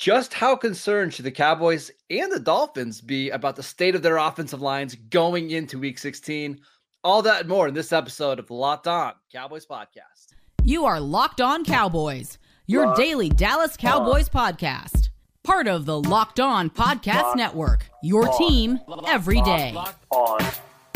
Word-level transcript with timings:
Just 0.00 0.32
how 0.32 0.56
concerned 0.56 1.12
should 1.12 1.26
the 1.26 1.30
Cowboys 1.30 1.90
and 2.08 2.32
the 2.32 2.40
Dolphins 2.40 3.02
be 3.02 3.28
about 3.28 3.54
the 3.56 3.62
state 3.62 3.94
of 3.94 4.00
their 4.00 4.16
offensive 4.16 4.62
lines 4.62 4.94
going 4.94 5.50
into 5.50 5.78
week 5.78 5.98
16? 5.98 6.58
All 7.04 7.20
that 7.20 7.40
and 7.40 7.50
more 7.50 7.68
in 7.68 7.74
this 7.74 7.92
episode 7.92 8.38
of 8.38 8.46
the 8.46 8.54
Locked 8.54 8.88
On 8.88 9.12
Cowboys 9.30 9.66
podcast. 9.66 10.32
You 10.64 10.86
are 10.86 10.98
Locked 10.98 11.42
On 11.42 11.66
Cowboys, 11.66 12.38
your 12.66 12.86
Locked 12.86 12.96
daily 12.98 13.28
Dallas 13.28 13.76
Cowboys 13.76 14.30
on. 14.32 14.54
podcast. 14.54 15.10
Part 15.42 15.68
of 15.68 15.84
the 15.84 16.00
Locked 16.00 16.40
On 16.40 16.70
Podcast 16.70 17.22
Locked 17.22 17.36
Network, 17.36 17.90
your 18.02 18.26
on. 18.30 18.38
team 18.38 18.80
every 19.06 19.42
day. 19.42 19.72
Locked 19.72 20.06
on. 20.10 20.40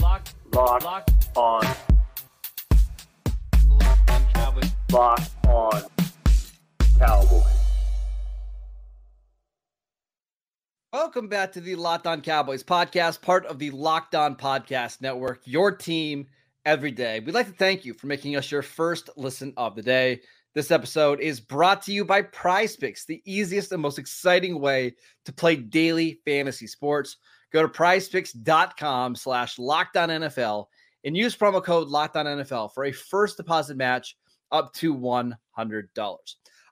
Locked, 0.01 0.35
Locked 0.55 1.37
on. 1.37 1.61
Locked 3.69 4.11
on 4.11 4.27
Cowboys. 4.33 4.71
Locked 4.91 5.47
on 5.47 5.83
Cowboys. 6.99 7.54
Welcome 11.15 11.29
back 11.29 11.53
to 11.53 11.61
the 11.61 11.77
Locked 11.77 12.09
On 12.09 12.21
Cowboys 12.21 12.65
podcast, 12.65 13.23
part 13.23 13.47
of 13.47 13.61
the 13.61 13.71
Locked 13.71 14.17
On 14.17 14.35
Podcast 14.35 15.01
Network, 15.01 15.43
your 15.45 15.71
team 15.71 16.27
every 16.67 16.91
day. 16.91 17.21
We'd 17.21 17.37
like 17.37 17.47
to 17.47 17.53
thank 17.53 17.85
you 17.85 17.95
for 17.95 18.09
making 18.09 18.35
us 18.35 18.51
your 18.51 18.63
first 18.63 19.11
listen 19.17 19.53
of 19.57 19.77
the 19.77 19.83
day. 19.83 20.23
This 20.55 20.73
episode 20.73 21.21
is 21.21 21.39
brought 21.39 21.83
to 21.83 21.93
you 21.93 22.05
by 22.05 22.23
Prize 22.23 22.75
Picks, 22.75 23.05
the 23.05 23.23
easiest 23.25 23.71
and 23.71 23.81
most 23.81 24.01
exciting 24.01 24.59
way 24.59 24.97
to 25.25 25.33
play 25.33 25.55
daily 25.55 26.19
fantasy 26.25 26.67
sports. 26.67 27.19
Go 27.53 27.63
to 27.63 27.69
prizepicks.com 27.69 29.15
slash 29.15 29.57
NFL 29.57 30.67
and 31.05 31.17
use 31.17 31.37
promo 31.37 31.63
code 31.63 31.91
NFL 31.91 32.75
for 32.75 32.87
a 32.87 32.93
first 32.93 33.37
deposit 33.37 33.77
match 33.77 34.17
up 34.51 34.75
to 34.75 34.93
$100. 34.93 35.35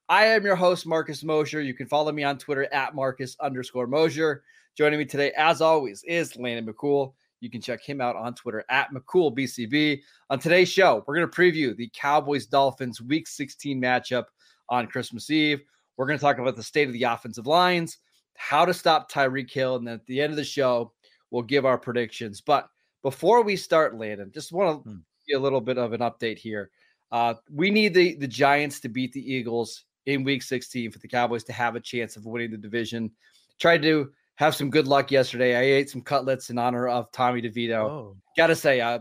I 0.08 0.26
am 0.26 0.44
your 0.44 0.56
host, 0.56 0.86
Marcus 0.86 1.22
Mosher. 1.22 1.62
You 1.62 1.74
can 1.74 1.86
follow 1.86 2.12
me 2.12 2.24
on 2.24 2.36
Twitter 2.36 2.64
at 2.72 2.94
Marcus 2.94 3.36
underscore 3.40 3.86
Mosher. 3.86 4.42
Joining 4.76 4.98
me 4.98 5.04
today, 5.04 5.32
as 5.36 5.60
always, 5.60 6.02
is 6.04 6.36
Landon 6.36 6.66
McCool. 6.66 7.14
You 7.40 7.48
can 7.48 7.60
check 7.60 7.82
him 7.82 8.00
out 8.00 8.16
on 8.16 8.34
Twitter 8.34 8.64
at 8.68 8.92
McCoolBCB. 8.92 10.02
On 10.30 10.38
today's 10.38 10.68
show, 10.68 11.04
we're 11.06 11.14
going 11.14 11.28
to 11.28 11.34
preview 11.34 11.76
the 11.76 11.90
Cowboys 11.94 12.46
Dolphins 12.46 13.00
Week 13.00 13.26
16 13.28 13.80
matchup 13.80 14.24
on 14.68 14.86
Christmas 14.86 15.30
Eve. 15.30 15.62
We're 15.96 16.06
going 16.06 16.18
to 16.18 16.22
talk 16.22 16.38
about 16.38 16.56
the 16.56 16.62
state 16.62 16.88
of 16.88 16.94
the 16.94 17.04
offensive 17.04 17.46
lines, 17.46 17.98
how 18.36 18.64
to 18.64 18.74
stop 18.74 19.10
Tyreek 19.10 19.50
Hill, 19.50 19.76
and 19.76 19.86
then 19.86 19.94
at 19.94 20.06
the 20.06 20.20
end 20.20 20.32
of 20.32 20.36
the 20.36 20.44
show, 20.44 20.92
we'll 21.30 21.42
give 21.42 21.64
our 21.64 21.78
predictions. 21.78 22.40
But 22.40 22.68
before 23.02 23.42
we 23.42 23.56
start, 23.56 23.96
Landon, 23.96 24.32
just 24.32 24.52
want 24.52 24.84
to 24.84 24.90
hmm. 24.90 24.96
give 24.96 25.04
you 25.26 25.38
a 25.38 25.40
little 25.40 25.60
bit 25.60 25.78
of 25.78 25.92
an 25.92 26.00
update 26.00 26.38
here. 26.38 26.70
Uh, 27.12 27.34
we 27.52 27.70
need 27.70 27.94
the 27.94 28.14
the 28.16 28.28
Giants 28.28 28.80
to 28.80 28.88
beat 28.88 29.12
the 29.12 29.32
Eagles 29.32 29.84
in 30.06 30.24
week 30.24 30.42
16 30.42 30.90
for 30.90 30.98
the 30.98 31.08
Cowboys 31.08 31.44
to 31.44 31.52
have 31.52 31.76
a 31.76 31.80
chance 31.80 32.16
of 32.16 32.26
winning 32.26 32.50
the 32.50 32.56
division. 32.56 33.10
Tried 33.58 33.82
to 33.82 34.12
have 34.36 34.54
some 34.54 34.70
good 34.70 34.88
luck 34.88 35.10
yesterday. 35.10 35.56
I 35.56 35.62
ate 35.62 35.90
some 35.90 36.02
cutlets 36.02 36.50
in 36.50 36.58
honor 36.58 36.88
of 36.88 37.10
Tommy 37.12 37.42
DeVito. 37.42 37.88
Oh. 37.88 38.16
Gotta 38.36 38.56
say, 38.56 38.80
uh, 38.80 39.00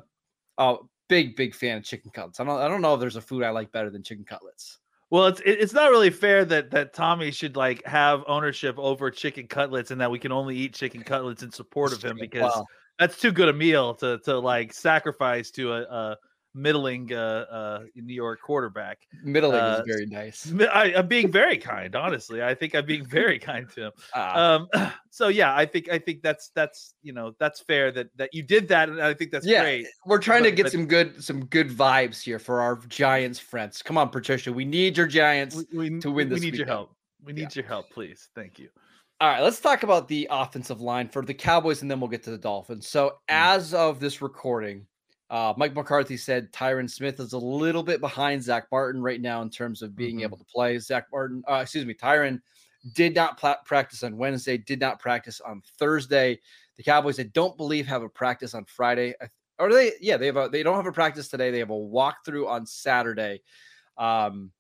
oh, 0.57 0.89
big, 1.07 1.35
big 1.35 1.53
fan 1.53 1.77
of 1.77 1.83
chicken 1.83 2.11
cutlets. 2.11 2.39
I 2.39 2.43
don't 2.43 2.59
I 2.59 2.67
don't 2.67 2.81
know 2.81 2.93
if 2.93 2.99
there's 2.99 3.15
a 3.17 3.21
food 3.21 3.43
I 3.43 3.49
like 3.49 3.71
better 3.71 3.89
than 3.89 4.03
chicken 4.03 4.25
cutlets. 4.25 4.79
Well, 5.09 5.27
it's 5.27 5.41
it's 5.45 5.73
not 5.73 5.91
really 5.91 6.09
fair 6.09 6.45
that 6.45 6.71
that 6.71 6.93
Tommy 6.93 7.31
should 7.31 7.57
like 7.57 7.85
have 7.85 8.23
ownership 8.27 8.75
over 8.79 9.11
chicken 9.11 9.45
cutlets 9.47 9.91
and 9.91 9.99
that 9.99 10.09
we 10.09 10.19
can 10.19 10.31
only 10.31 10.55
eat 10.55 10.73
chicken 10.73 11.03
cutlets 11.03 11.43
in 11.43 11.51
support 11.51 11.91
of 11.91 12.01
him 12.01 12.17
because 12.17 12.55
wow. 12.55 12.65
that's 12.97 13.19
too 13.19 13.33
good 13.33 13.49
a 13.49 13.53
meal 13.53 13.93
to 13.95 14.19
to 14.19 14.39
like 14.39 14.73
sacrifice 14.73 15.51
to 15.51 15.73
a, 15.73 15.81
a 15.81 16.17
middling 16.53 17.13
uh, 17.13 17.45
uh, 17.49 17.83
New 17.95 18.13
York 18.13 18.41
quarterback. 18.41 18.99
Middling 19.23 19.59
uh, 19.59 19.83
is 19.85 19.93
very 19.93 20.05
nice. 20.05 20.51
I, 20.73 20.87
am 20.87 21.07
being 21.07 21.31
very 21.31 21.57
kind, 21.57 21.95
honestly. 21.95 22.43
I 22.43 22.53
think 22.53 22.75
I'm 22.75 22.85
being 22.85 23.05
very 23.05 23.39
kind 23.39 23.69
to 23.75 23.85
him. 23.85 23.91
Ah. 24.13 24.55
Um, 24.55 24.69
so 25.09 25.29
yeah, 25.29 25.55
I 25.55 25.65
think 25.65 25.89
I 25.89 25.97
think 25.97 26.21
that's 26.21 26.51
that's 26.53 26.95
you 27.01 27.13
know 27.13 27.33
that's 27.39 27.61
fair 27.61 27.91
that 27.91 28.09
that 28.17 28.33
you 28.33 28.43
did 28.43 28.67
that, 28.69 28.89
and 28.89 29.01
I 29.01 29.13
think 29.13 29.31
that's 29.31 29.45
yeah, 29.45 29.61
great. 29.61 29.87
We're 30.05 30.19
trying 30.19 30.43
but, 30.43 30.49
to 30.49 30.55
get 30.55 30.63
but, 30.63 30.71
some 30.71 30.85
good 30.85 31.23
some 31.23 31.45
good 31.45 31.69
vibes 31.69 32.21
here 32.21 32.39
for 32.39 32.61
our 32.61 32.75
Giants 32.87 33.39
friends. 33.39 33.81
Come 33.81 33.97
on, 33.97 34.09
Patricia, 34.09 34.51
we 34.51 34.65
need 34.65 34.97
your 34.97 35.07
Giants 35.07 35.63
we, 35.71 35.89
we, 35.89 35.99
to 35.99 36.11
win 36.11 36.29
this. 36.29 36.39
We 36.39 36.45
need 36.45 36.53
weekend. 36.53 36.57
your 36.57 36.67
help. 36.67 36.95
We 37.23 37.33
need 37.33 37.41
yeah. 37.41 37.61
your 37.61 37.65
help, 37.65 37.89
please. 37.89 38.29
Thank 38.35 38.59
you. 38.59 38.69
All 39.21 39.29
right, 39.29 39.41
let's 39.41 39.59
talk 39.59 39.83
about 39.83 40.07
the 40.07 40.27
offensive 40.31 40.81
line 40.81 41.07
for 41.07 41.23
the 41.23 41.33
Cowboys, 41.33 41.83
and 41.83 41.91
then 41.91 41.99
we'll 41.99 42.09
get 42.09 42.23
to 42.23 42.31
the 42.31 42.39
Dolphins. 42.39 42.87
So, 42.87 43.09
mm. 43.09 43.11
as 43.29 43.73
of 43.73 43.99
this 43.99 44.19
recording, 44.21 44.87
uh, 45.31 45.53
Mike 45.55 45.73
McCarthy 45.73 46.17
said 46.17 46.51
Tyron 46.51 46.89
Smith 46.89 47.21
is 47.21 47.31
a 47.31 47.37
little 47.37 47.83
bit 47.83 48.01
behind 48.01 48.43
Zach 48.43 48.67
Martin 48.69 49.01
right 49.01 49.21
now 49.21 49.41
in 49.41 49.49
terms 49.49 49.81
of 49.81 49.95
being 49.95 50.17
mm-hmm. 50.17 50.23
able 50.23 50.37
to 50.37 50.43
play. 50.43 50.77
Zach 50.77 51.07
Martin, 51.09 51.41
uh, 51.49 51.59
excuse 51.61 51.85
me, 51.85 51.93
Tyron 51.93 52.41
did 52.93 53.15
not 53.15 53.39
pl- 53.39 53.55
practice 53.63 54.03
on 54.03 54.17
Wednesday, 54.17 54.57
did 54.57 54.81
not 54.81 54.99
practice 54.99 55.39
on 55.39 55.61
Thursday. 55.79 56.37
The 56.75 56.83
Cowboys, 56.83 57.17
I 57.17 57.23
don't 57.23 57.55
believe, 57.55 57.87
have 57.87 58.03
a 58.03 58.09
practice 58.09 58.53
on 58.53 58.65
Friday. 58.65 59.13
Or 59.57 59.71
they, 59.71 59.93
yeah, 60.01 60.17
they 60.17 60.25
have 60.25 60.35
a, 60.35 60.49
they 60.49 60.63
don't 60.63 60.75
have 60.75 60.85
a 60.85 60.91
practice 60.91 61.29
today. 61.29 61.49
They 61.49 61.59
have 61.59 61.69
a 61.69 61.73
walkthrough 61.73 62.49
on 62.49 62.65
Saturday. 62.65 63.41
Um, 63.97 64.51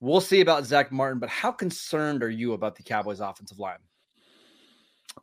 we'll 0.00 0.20
see 0.20 0.42
about 0.42 0.66
Zach 0.66 0.92
Martin, 0.92 1.18
but 1.18 1.30
how 1.30 1.50
concerned 1.50 2.22
are 2.22 2.30
you 2.30 2.52
about 2.52 2.76
the 2.76 2.82
Cowboys' 2.82 3.20
offensive 3.20 3.58
line? 3.58 3.78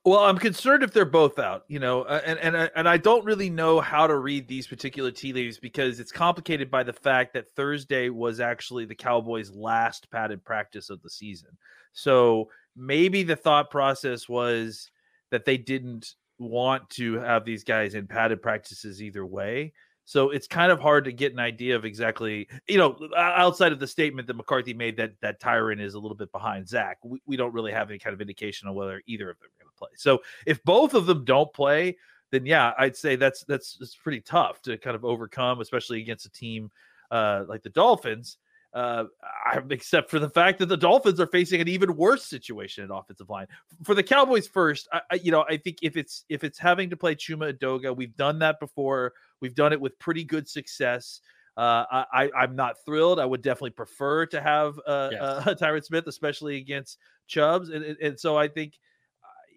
Well, 0.05 0.19
I'm 0.19 0.37
concerned 0.37 0.83
if 0.83 0.93
they're 0.93 1.05
both 1.05 1.37
out, 1.37 1.63
you 1.67 1.79
know, 1.79 2.03
uh, 2.03 2.21
and 2.25 2.39
and 2.39 2.55
uh, 2.55 2.69
and 2.75 2.87
I 2.87 2.97
don't 2.97 3.25
really 3.25 3.49
know 3.49 3.81
how 3.81 4.07
to 4.07 4.17
read 4.17 4.47
these 4.47 4.65
particular 4.65 5.11
tea 5.11 5.33
leaves 5.33 5.59
because 5.59 5.99
it's 5.99 6.11
complicated 6.11 6.71
by 6.71 6.83
the 6.83 6.93
fact 6.93 7.33
that 7.33 7.49
Thursday 7.51 8.09
was 8.09 8.39
actually 8.39 8.85
the 8.85 8.95
Cowboys' 8.95 9.51
last 9.51 10.09
padded 10.09 10.43
practice 10.45 10.89
of 10.89 11.01
the 11.01 11.09
season. 11.09 11.49
So 11.91 12.49
maybe 12.75 13.23
the 13.23 13.35
thought 13.35 13.69
process 13.69 14.29
was 14.29 14.89
that 15.31 15.45
they 15.45 15.57
didn't 15.57 16.13
want 16.39 16.89
to 16.91 17.15
have 17.15 17.43
these 17.43 17.63
guys 17.63 17.95
in 17.95 18.07
padded 18.07 18.41
practices 18.41 19.01
either 19.01 19.25
way. 19.25 19.73
So 20.05 20.29
it's 20.29 20.47
kind 20.47 20.71
of 20.71 20.79
hard 20.79 21.03
to 21.05 21.11
get 21.11 21.33
an 21.33 21.39
idea 21.39 21.75
of 21.75 21.83
exactly, 21.83 22.47
you 22.69 22.77
know, 22.77 22.97
outside 23.17 23.73
of 23.73 23.79
the 23.79 23.87
statement 23.87 24.27
that 24.27 24.37
McCarthy 24.37 24.73
made 24.73 24.95
that 24.97 25.11
that 25.21 25.41
Tyron 25.41 25.81
is 25.81 25.95
a 25.95 25.99
little 25.99 26.15
bit 26.15 26.31
behind 26.31 26.69
Zach. 26.69 26.97
We, 27.03 27.19
we 27.25 27.35
don't 27.35 27.53
really 27.53 27.73
have 27.73 27.89
any 27.89 27.99
kind 27.99 28.13
of 28.13 28.21
indication 28.21 28.69
on 28.69 28.75
whether 28.75 29.01
either 29.05 29.29
of 29.29 29.37
them 29.39 29.49
play. 29.77 29.89
So 29.95 30.21
if 30.45 30.63
both 30.63 30.93
of 30.93 31.05
them 31.05 31.25
don't 31.25 31.51
play, 31.53 31.97
then 32.31 32.45
yeah, 32.45 32.73
I'd 32.77 32.95
say 32.95 33.15
that's 33.15 33.43
that's 33.45 33.77
it's 33.81 33.95
pretty 33.95 34.21
tough 34.21 34.61
to 34.63 34.77
kind 34.77 34.95
of 34.95 35.05
overcome, 35.05 35.61
especially 35.61 36.01
against 36.01 36.25
a 36.25 36.31
team 36.31 36.71
uh, 37.11 37.45
like 37.47 37.63
the 37.63 37.69
Dolphins. 37.69 38.37
Uh, 38.73 39.05
except 39.71 40.09
for 40.09 40.19
the 40.19 40.29
fact 40.29 40.59
that 40.59 40.67
the 40.67 40.77
Dolphins 40.77 41.19
are 41.19 41.27
facing 41.27 41.61
an 41.61 41.67
even 41.67 41.95
worse 41.95 42.25
situation 42.25 42.83
at 42.83 42.89
offensive 42.93 43.29
line. 43.29 43.47
For 43.83 43.95
the 43.95 44.03
Cowboys, 44.03 44.47
first, 44.47 44.87
I, 44.91 45.01
I, 45.09 45.15
you 45.15 45.31
know, 45.31 45.45
I 45.49 45.57
think 45.57 45.77
if 45.81 45.95
it's 45.97 46.25
if 46.29 46.43
it's 46.43 46.59
having 46.59 46.89
to 46.89 46.97
play 46.97 47.15
Chuma 47.15 47.53
Edoga, 47.53 47.95
we've 47.95 48.15
done 48.15 48.39
that 48.39 48.59
before. 48.59 49.13
We've 49.41 49.55
done 49.55 49.73
it 49.73 49.79
with 49.79 49.97
pretty 49.99 50.23
good 50.23 50.47
success. 50.47 51.21
Uh, 51.55 52.05
I, 52.13 52.29
I'm 52.37 52.55
not 52.55 52.75
thrilled. 52.85 53.19
I 53.19 53.25
would 53.25 53.41
definitely 53.41 53.71
prefer 53.71 54.27
to 54.27 54.39
have 54.39 54.79
uh, 54.85 55.09
yes. 55.11 55.21
uh, 55.21 55.55
Tyron 55.59 55.83
Smith, 55.83 56.05
especially 56.05 56.57
against 56.57 56.99
Chubbs, 57.25 57.69
and, 57.69 57.83
and 57.83 58.19
so 58.19 58.37
I 58.37 58.47
think 58.47 58.77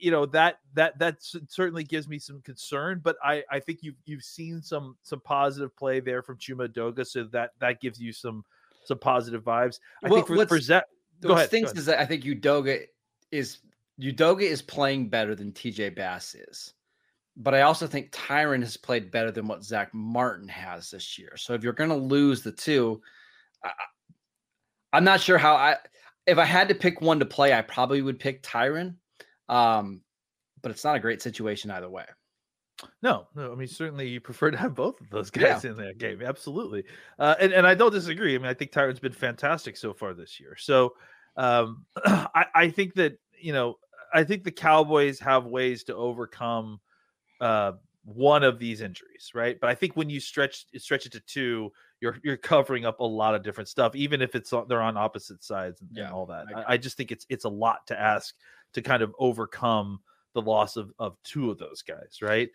you 0.00 0.10
know 0.10 0.26
that 0.26 0.58
that 0.74 0.98
that 0.98 1.16
certainly 1.20 1.84
gives 1.84 2.08
me 2.08 2.18
some 2.18 2.41
concern. 2.42 3.00
But 3.02 3.16
I 3.22 3.44
I 3.50 3.60
think 3.60 3.80
you've 3.82 3.97
you've 4.04 4.24
seen 4.24 4.62
some 4.62 4.97
some 5.02 5.20
positive 5.20 5.76
play 5.76 6.00
there 6.00 6.22
from 6.22 6.38
Chuma 6.38 6.68
Edoga, 6.68 7.06
so 7.06 7.24
that 7.24 7.52
that 7.60 7.80
gives 7.80 8.00
you 8.00 8.12
some 8.12 8.44
some 8.84 8.98
positive 8.98 9.44
vibes. 9.44 9.80
I 10.04 10.08
well, 10.08 10.22
think 10.22 10.26
for, 10.26 10.47
for 10.47 10.60
Zach, 10.60 10.84
go 11.20 11.34
ahead. 11.34 11.50
Things 11.50 11.72
is 11.72 11.86
that 11.86 12.00
I 12.00 12.06
think 12.06 12.24
Edoga 12.24 12.84
is 13.30 13.58
Edoga 14.00 14.42
is 14.42 14.62
playing 14.62 15.08
better 15.08 15.34
than 15.34 15.52
TJ 15.52 15.94
Bass 15.94 16.34
is 16.34 16.74
but 17.36 17.54
I 17.54 17.62
also 17.62 17.86
think 17.86 18.10
Tyron 18.10 18.60
has 18.60 18.76
played 18.76 19.10
better 19.10 19.30
than 19.30 19.46
what 19.46 19.64
Zach 19.64 19.94
Martin 19.94 20.48
has 20.48 20.91
this 20.91 21.18
year. 21.18 21.36
So 21.36 21.54
if 21.54 21.62
you're 21.62 21.72
going 21.72 21.91
to 21.91 21.96
lose 21.96 22.42
the 22.42 22.53
two, 22.53 23.00
I, 23.64 24.98
am 24.98 25.04
not 25.04 25.20
sure 25.20 25.38
how 25.38 25.54
I. 25.54 25.76
If 26.26 26.38
I 26.38 26.44
had 26.44 26.68
to 26.68 26.74
pick 26.74 27.00
one 27.00 27.18
to 27.18 27.24
play, 27.24 27.54
I 27.54 27.62
probably 27.62 28.03
would 28.03 28.18
pick 28.18 28.42
Tyron. 28.42 28.94
Um, 29.50 30.02
but 30.62 30.70
it's 30.70 30.84
not 30.84 30.97
a 30.97 31.00
great 31.00 31.20
situation 31.20 31.70
either 31.70 31.91
way. 31.91 32.04
No, 33.02 33.26
no. 33.34 33.52
I 33.52 33.54
mean, 33.56 33.68
certainly 33.68 34.08
you 34.08 34.20
prefer 34.20 34.50
to 34.50 34.56
have 34.56 34.74
both 34.74 35.00
of 35.00 35.10
those 35.10 35.30
guys 35.30 35.64
yeah. 35.64 35.70
in 35.70 35.76
that 35.78 35.98
game. 35.98 36.22
Absolutely. 36.22 36.84
Uh, 37.18 37.34
and, 37.41 37.52
and 37.52 37.66
I 37.66 37.74
don't 37.74 37.92
disagree. 37.92 38.34
I 38.34 38.38
mean, 38.38 38.47
I 38.47 38.54
think 38.54 38.72
Tyron's 38.72 39.00
been 39.00 39.12
fantastic 39.12 39.76
so 39.76 39.92
far 39.92 40.14
this 40.14 40.41
year. 40.41 40.56
So 40.58 40.94
um, 41.36 41.84
I, 42.04 42.47
I 42.54 42.70
think 42.70 42.94
that, 42.94 43.18
you 43.38 43.52
know, 43.52 43.76
I 44.12 44.24
think 44.24 44.44
the 44.44 44.50
Cowboys 44.50 45.20
have 45.20 45.47
ways 45.47 45.84
to 45.84 45.94
overcome 45.94 46.80
uh, 47.41 47.72
one 48.04 48.42
of 48.42 48.58
these 48.58 48.80
injuries, 48.80 49.30
right? 49.34 49.58
But 49.60 49.70
I 49.70 49.74
think 49.74 49.96
when 49.96 50.10
you 50.10 50.20
stretch 50.20 50.66
stretch 50.78 51.06
it 51.06 51.12
to 51.12 51.20
two, 51.20 51.72
you're 52.00 52.18
you're 52.22 52.36
covering 52.36 52.84
up 52.84 53.00
a 53.00 53.04
lot 53.04 53.34
of 53.34 53.42
different 53.42 53.68
stuff, 53.68 53.94
even 53.94 54.22
if 54.22 54.34
it's 54.34 54.52
they're 54.68 54.82
on 54.82 54.97
opposite 54.97 55.44
sides 55.44 55.80
and, 55.80 55.91
yeah, 55.92 56.04
and 56.04 56.12
all 56.12 56.26
that. 56.26 56.47
I, 56.54 56.74
I, 56.74 56.76
just 56.76 56.97
think 56.97 57.12
it's 57.12 57.26
it's 57.28 57.44
a 57.44 57.48
lot 57.48 57.86
to 57.88 58.00
ask 58.00 58.34
to 58.72 58.82
kind 58.82 59.02
of 59.02 59.14
overcome 59.18 60.00
the 60.34 60.42
loss 60.42 60.76
of 60.76 60.92
of 60.98 61.16
two 61.22 61.50
of 61.50 61.58
those 61.58 61.82
guys, 61.82 62.18
right? 62.22 62.48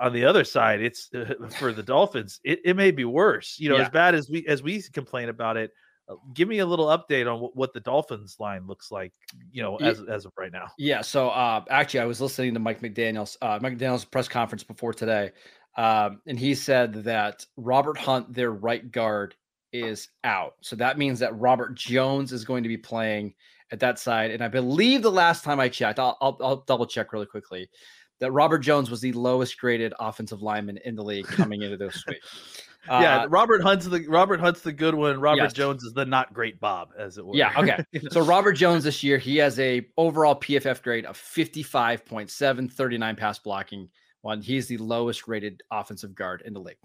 On 0.00 0.12
the 0.12 0.24
other 0.24 0.44
side, 0.44 0.82
it's 0.82 1.08
uh, 1.14 1.34
for 1.58 1.72
the 1.72 1.82
Dolphins. 1.82 2.40
It, 2.44 2.60
it 2.64 2.76
may 2.76 2.90
be 2.90 3.04
worse. 3.04 3.58
You 3.58 3.70
know, 3.70 3.76
yeah. 3.76 3.84
as 3.84 3.90
bad 3.90 4.14
as 4.14 4.28
we 4.28 4.46
as 4.46 4.62
we 4.62 4.82
complain 4.82 5.28
about 5.28 5.56
it, 5.56 5.72
uh, 6.08 6.14
give 6.34 6.48
me 6.48 6.58
a 6.58 6.66
little 6.66 6.86
update 6.86 7.32
on 7.32 7.40
what, 7.40 7.54
what 7.54 7.72
the 7.72 7.80
Dolphins 7.80 8.36
line 8.38 8.66
looks 8.66 8.90
like, 8.90 9.12
you 9.52 9.62
know, 9.62 9.76
as 9.76 10.02
as 10.02 10.24
of 10.24 10.32
right 10.36 10.52
now. 10.52 10.66
Yeah. 10.78 11.02
So 11.02 11.28
uh, 11.28 11.64
actually, 11.70 12.00
I 12.00 12.06
was 12.06 12.20
listening 12.20 12.54
to 12.54 12.60
Mike 12.60 12.80
McDaniel's 12.80 13.36
uh, 13.40 13.58
Mike 13.62 13.78
McDaniel's 13.78 14.04
press 14.04 14.28
conference 14.28 14.64
before 14.64 14.92
today, 14.92 15.30
um, 15.78 16.20
and 16.26 16.38
he 16.38 16.56
said 16.56 17.04
that 17.04 17.46
Robert 17.56 17.96
Hunt, 17.96 18.34
their 18.34 18.50
right 18.50 18.90
guard, 18.90 19.36
is 19.72 20.08
out. 20.24 20.54
So 20.60 20.74
that 20.76 20.98
means 20.98 21.20
that 21.20 21.38
Robert 21.38 21.76
Jones 21.76 22.32
is 22.32 22.44
going 22.44 22.64
to 22.64 22.68
be 22.68 22.76
playing 22.76 23.34
at 23.70 23.78
that 23.78 24.00
side. 24.00 24.32
And 24.32 24.42
I 24.42 24.48
believe 24.48 25.02
the 25.02 25.10
last 25.12 25.44
time 25.44 25.60
I 25.60 25.68
checked, 25.68 26.00
I'll, 26.00 26.18
I'll, 26.20 26.36
I'll 26.40 26.64
double 26.66 26.86
check 26.86 27.12
really 27.12 27.26
quickly, 27.26 27.70
that 28.18 28.32
Robert 28.32 28.58
Jones 28.58 28.90
was 28.90 29.00
the 29.00 29.12
lowest 29.12 29.56
graded 29.60 29.94
offensive 30.00 30.42
lineman 30.42 30.80
in 30.84 30.96
the 30.96 31.04
league 31.04 31.28
coming 31.28 31.62
into 31.62 31.76
this 31.76 32.04
week. 32.08 32.18
yeah, 32.88 33.20
uh, 33.20 33.28
Robert 33.28 33.62
Hunt's 33.62 33.86
the 33.86 34.04
Robert 34.08 34.40
Hunt's 34.40 34.62
the 34.62 34.72
good 34.72 34.96
one. 34.96 35.20
Robert 35.20 35.42
yes. 35.42 35.52
Jones 35.52 35.84
is 35.84 35.92
the 35.92 36.04
not 36.04 36.34
great 36.34 36.58
Bob, 36.58 36.88
as 36.98 37.18
it 37.18 37.24
were. 37.24 37.36
Yeah, 37.36 37.52
okay. 37.56 37.84
so 38.10 38.24
Robert 38.24 38.54
Jones 38.54 38.82
this 38.82 39.04
year, 39.04 39.18
he 39.18 39.36
has 39.36 39.60
a 39.60 39.86
overall 39.96 40.34
PFF 40.34 40.82
grade 40.82 41.04
of 41.04 41.16
55.7, 41.16 42.72
39 42.72 43.14
pass 43.14 43.38
blocking 43.38 43.88
one. 44.28 44.42
He's 44.42 44.68
the 44.68 44.76
lowest 44.76 45.26
rated 45.26 45.62
offensive 45.70 46.14
guard 46.14 46.42
in 46.44 46.52
the 46.52 46.60
league. 46.60 46.76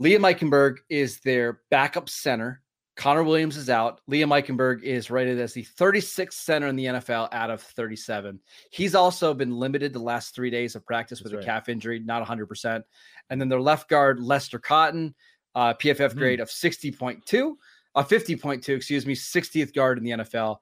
Liam 0.00 0.20
Eichenberg 0.20 0.78
is 0.88 1.20
their 1.20 1.60
backup 1.70 2.08
center. 2.08 2.62
Connor 2.96 3.22
Williams 3.22 3.56
is 3.56 3.70
out. 3.70 4.00
Liam 4.10 4.28
Eichenberg 4.28 4.82
is 4.82 5.10
rated 5.10 5.38
as 5.38 5.54
the 5.54 5.64
36th 5.64 6.32
center 6.34 6.66
in 6.66 6.76
the 6.76 6.86
NFL 6.86 7.32
out 7.32 7.50
of 7.50 7.62
37. 7.62 8.40
He's 8.70 8.94
also 8.94 9.32
been 9.32 9.56
limited 9.56 9.92
the 9.92 10.00
last 10.00 10.34
three 10.34 10.50
days 10.50 10.74
of 10.74 10.84
practice 10.84 11.22
with 11.22 11.32
That's 11.32 11.44
a 11.44 11.46
right. 11.46 11.54
calf 11.54 11.68
injury, 11.68 12.00
not 12.00 12.26
100%. 12.26 12.82
And 13.30 13.40
then 13.40 13.48
their 13.48 13.60
left 13.60 13.88
guard, 13.88 14.20
Lester 14.20 14.58
Cotton, 14.58 15.14
uh, 15.54 15.74
PFF 15.74 16.12
hmm. 16.12 16.18
grade 16.18 16.38
mm. 16.40 16.42
of 16.42 16.48
60.2, 16.48 17.54
uh, 17.94 18.02
50.2, 18.02 18.68
excuse 18.76 19.06
me, 19.06 19.14
60th 19.14 19.72
guard 19.74 19.96
in 19.96 20.04
the 20.04 20.10
NFL. 20.10 20.58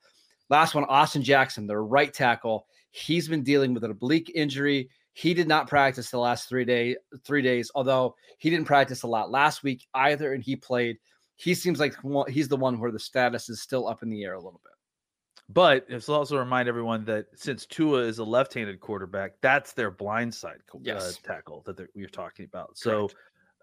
Last 0.50 0.74
one, 0.74 0.84
Austin 0.84 1.22
Jackson, 1.22 1.66
their 1.66 1.82
right 1.82 2.12
tackle. 2.12 2.66
He's 2.90 3.28
been 3.28 3.42
dealing 3.42 3.74
with 3.74 3.84
an 3.84 3.90
oblique 3.90 4.32
injury. 4.34 4.90
He 5.18 5.34
did 5.34 5.48
not 5.48 5.66
practice 5.66 6.12
the 6.12 6.18
last 6.18 6.48
three 6.48 6.64
day 6.64 6.94
three 7.24 7.42
days, 7.42 7.72
although 7.74 8.14
he 8.38 8.50
didn't 8.50 8.66
practice 8.66 9.02
a 9.02 9.08
lot 9.08 9.32
last 9.32 9.64
week 9.64 9.84
either, 9.92 10.32
and 10.32 10.44
he 10.44 10.54
played. 10.54 10.96
He 11.34 11.54
seems 11.54 11.80
like 11.80 11.96
he's 12.28 12.46
the 12.46 12.56
one 12.56 12.78
where 12.78 12.92
the 12.92 13.00
status 13.00 13.48
is 13.48 13.60
still 13.60 13.88
up 13.88 14.04
in 14.04 14.10
the 14.10 14.22
air 14.22 14.34
a 14.34 14.38
little 14.40 14.60
bit. 14.62 14.74
But 15.48 15.86
it's 15.88 16.08
also 16.08 16.38
remind 16.38 16.68
everyone 16.68 17.04
that 17.06 17.26
since 17.34 17.66
Tua 17.66 18.02
is 18.02 18.18
a 18.18 18.24
left-handed 18.24 18.78
quarterback, 18.78 19.32
that's 19.40 19.72
their 19.72 19.90
blindside 19.90 20.60
uh, 20.88 21.10
tackle 21.24 21.64
that 21.66 21.80
we're 21.96 22.06
talking 22.06 22.44
about. 22.44 22.78
So 22.78 23.10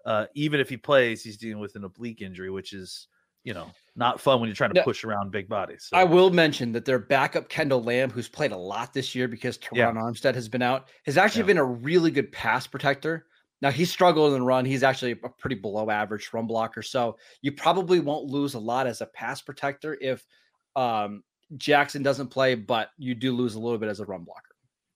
uh, 0.04 0.26
even 0.34 0.60
if 0.60 0.68
he 0.68 0.76
plays, 0.76 1.22
he's 1.22 1.38
dealing 1.38 1.58
with 1.58 1.74
an 1.74 1.84
oblique 1.84 2.20
injury, 2.20 2.50
which 2.50 2.74
is 2.74 3.08
you 3.46 3.54
know 3.54 3.70
not 3.94 4.20
fun 4.20 4.40
when 4.40 4.48
you're 4.48 4.54
trying 4.54 4.74
to 4.74 4.80
now, 4.80 4.84
push 4.84 5.04
around 5.04 5.30
big 5.30 5.48
bodies. 5.48 5.86
So. 5.88 5.96
I 5.96 6.04
will 6.04 6.30
mention 6.30 6.72
that 6.72 6.84
their 6.84 6.98
backup 6.98 7.48
Kendall 7.48 7.82
Lamm, 7.82 8.10
who's 8.10 8.28
played 8.28 8.52
a 8.52 8.56
lot 8.56 8.92
this 8.92 9.14
year 9.14 9.26
because 9.26 9.56
Terron 9.56 9.76
yeah. 9.76 9.92
Armstead 9.92 10.34
has 10.34 10.50
been 10.50 10.60
out, 10.60 10.88
has 11.06 11.16
actually 11.16 11.42
yeah. 11.42 11.46
been 11.46 11.58
a 11.58 11.64
really 11.64 12.10
good 12.10 12.30
pass 12.30 12.66
protector. 12.66 13.24
Now 13.62 13.70
he's 13.70 13.90
struggled 13.90 14.34
in 14.34 14.40
the 14.40 14.44
run. 14.44 14.66
He's 14.66 14.82
actually 14.82 15.12
a 15.12 15.16
pretty 15.16 15.56
below 15.56 15.88
average 15.88 16.28
run 16.34 16.46
blocker. 16.46 16.82
So 16.82 17.16
you 17.40 17.52
probably 17.52 18.00
won't 18.00 18.26
lose 18.26 18.52
a 18.52 18.58
lot 18.58 18.86
as 18.86 19.00
a 19.00 19.06
pass 19.06 19.40
protector 19.40 19.96
if 19.98 20.26
um, 20.74 21.22
Jackson 21.56 22.02
doesn't 22.02 22.28
play, 22.28 22.54
but 22.54 22.90
you 22.98 23.14
do 23.14 23.32
lose 23.32 23.54
a 23.54 23.60
little 23.60 23.78
bit 23.78 23.88
as 23.88 24.00
a 24.00 24.04
run 24.04 24.24
blocker. 24.24 24.42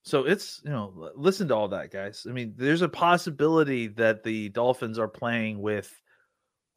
So 0.02 0.24
it's 0.24 0.60
you 0.64 0.70
know 0.70 1.10
listen 1.14 1.48
to 1.48 1.54
all 1.54 1.68
that, 1.68 1.90
guys. 1.90 2.26
I 2.28 2.32
mean, 2.32 2.52
there's 2.56 2.82
a 2.82 2.88
possibility 2.88 3.86
that 3.88 4.24
the 4.24 4.50
Dolphins 4.50 4.98
are 4.98 5.08
playing 5.08 5.60
with 5.60 5.90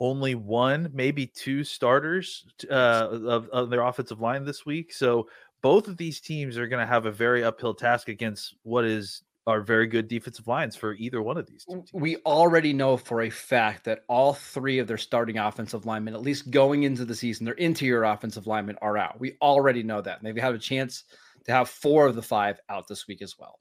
only 0.04 0.36
one, 0.36 0.90
maybe 0.94 1.26
two 1.26 1.64
starters 1.64 2.46
uh, 2.70 3.08
of, 3.10 3.48
of 3.50 3.70
their 3.70 3.82
offensive 3.82 4.20
line 4.20 4.44
this 4.44 4.66
week. 4.66 4.92
So 4.94 5.30
both 5.62 5.88
of 5.88 5.96
these 5.96 6.20
teams 6.20 6.58
are 6.58 6.68
going 6.68 6.82
to 6.82 6.92
have 6.92 7.06
a 7.06 7.12
very 7.12 7.42
uphill 7.42 7.74
task 7.74 8.10
against 8.10 8.54
what 8.64 8.84
is 8.84 9.24
are 9.48 9.62
very 9.62 9.88
good 9.88 10.08
defensive 10.08 10.48
lines 10.48 10.76
for 10.76 10.94
either 10.94 11.22
one 11.22 11.38
of 11.38 11.46
these 11.46 11.66
two 11.66 11.84
We 11.94 12.18
already 12.26 12.74
know 12.74 12.96
for 12.96 13.22
a 13.22 13.30
fact 13.30 13.86
that 13.86 14.04
all 14.08 14.34
three 14.34 14.80
of 14.80 14.88
their 14.88 14.98
starting 14.98 15.38
offensive 15.38 15.86
linemen, 15.86 16.14
at 16.14 16.22
least 16.22 16.52
going 16.52 16.84
into 16.84 17.06
the 17.06 17.16
season, 17.16 17.46
their 17.46 17.54
interior 17.56 18.04
offensive 18.04 18.48
linemen 18.48 18.78
are 18.82 18.98
out. 18.98 19.20
We 19.20 19.38
already 19.42 19.84
know 19.84 20.02
that. 20.02 20.22
They've 20.22 20.36
had 20.36 20.56
a 20.56 20.60
chance 20.60 21.04
to 21.46 21.52
have 21.54 21.70
four 21.70 22.08
of 22.08 22.16
the 22.16 22.22
five 22.22 22.60
out 22.70 22.88
this 22.88 23.08
week 23.08 23.22
as 23.22 23.36
well. 23.38 23.60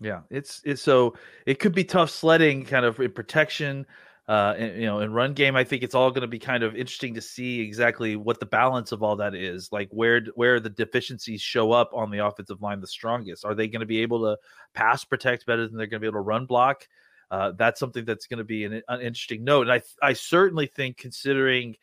Yeah, 0.00 0.20
it's 0.30 0.62
it's 0.64 0.80
so 0.80 1.16
it 1.46 1.58
could 1.58 1.74
be 1.74 1.84
tough 1.84 2.10
sledding 2.10 2.64
kind 2.64 2.86
of 2.86 2.98
in 3.00 3.12
protection. 3.12 3.86
Uh, 4.30 4.54
you 4.76 4.86
know, 4.86 5.00
in 5.00 5.12
run 5.12 5.32
game, 5.34 5.56
I 5.56 5.64
think 5.64 5.82
it's 5.82 5.96
all 5.96 6.12
going 6.12 6.20
to 6.20 6.28
be 6.28 6.38
kind 6.38 6.62
of 6.62 6.76
interesting 6.76 7.14
to 7.14 7.20
see 7.20 7.58
exactly 7.58 8.14
what 8.14 8.38
the 8.38 8.46
balance 8.46 8.92
of 8.92 9.02
all 9.02 9.16
that 9.16 9.34
is. 9.34 9.72
Like 9.72 9.88
where 9.90 10.24
where 10.36 10.60
the 10.60 10.70
deficiencies 10.70 11.42
show 11.42 11.72
up 11.72 11.90
on 11.92 12.12
the 12.12 12.24
offensive 12.24 12.62
line 12.62 12.80
the 12.80 12.86
strongest. 12.86 13.44
Are 13.44 13.56
they 13.56 13.66
going 13.66 13.80
to 13.80 13.86
be 13.86 14.02
able 14.02 14.20
to 14.20 14.38
pass 14.72 15.04
protect 15.04 15.46
better 15.46 15.66
than 15.66 15.76
they're 15.76 15.88
going 15.88 16.00
to 16.00 16.04
be 16.04 16.06
able 16.06 16.20
to 16.20 16.28
run 16.28 16.46
block? 16.46 16.86
Uh, 17.28 17.54
that's 17.58 17.80
something 17.80 18.04
that's 18.04 18.28
going 18.28 18.38
to 18.38 18.44
be 18.44 18.64
an, 18.64 18.80
an, 18.86 19.00
interesting 19.00 19.42
note. 19.42 19.62
And 19.62 19.72
I 19.72 19.82
I 20.00 20.12
certainly 20.12 20.66
think 20.66 20.96
considering 20.96 21.74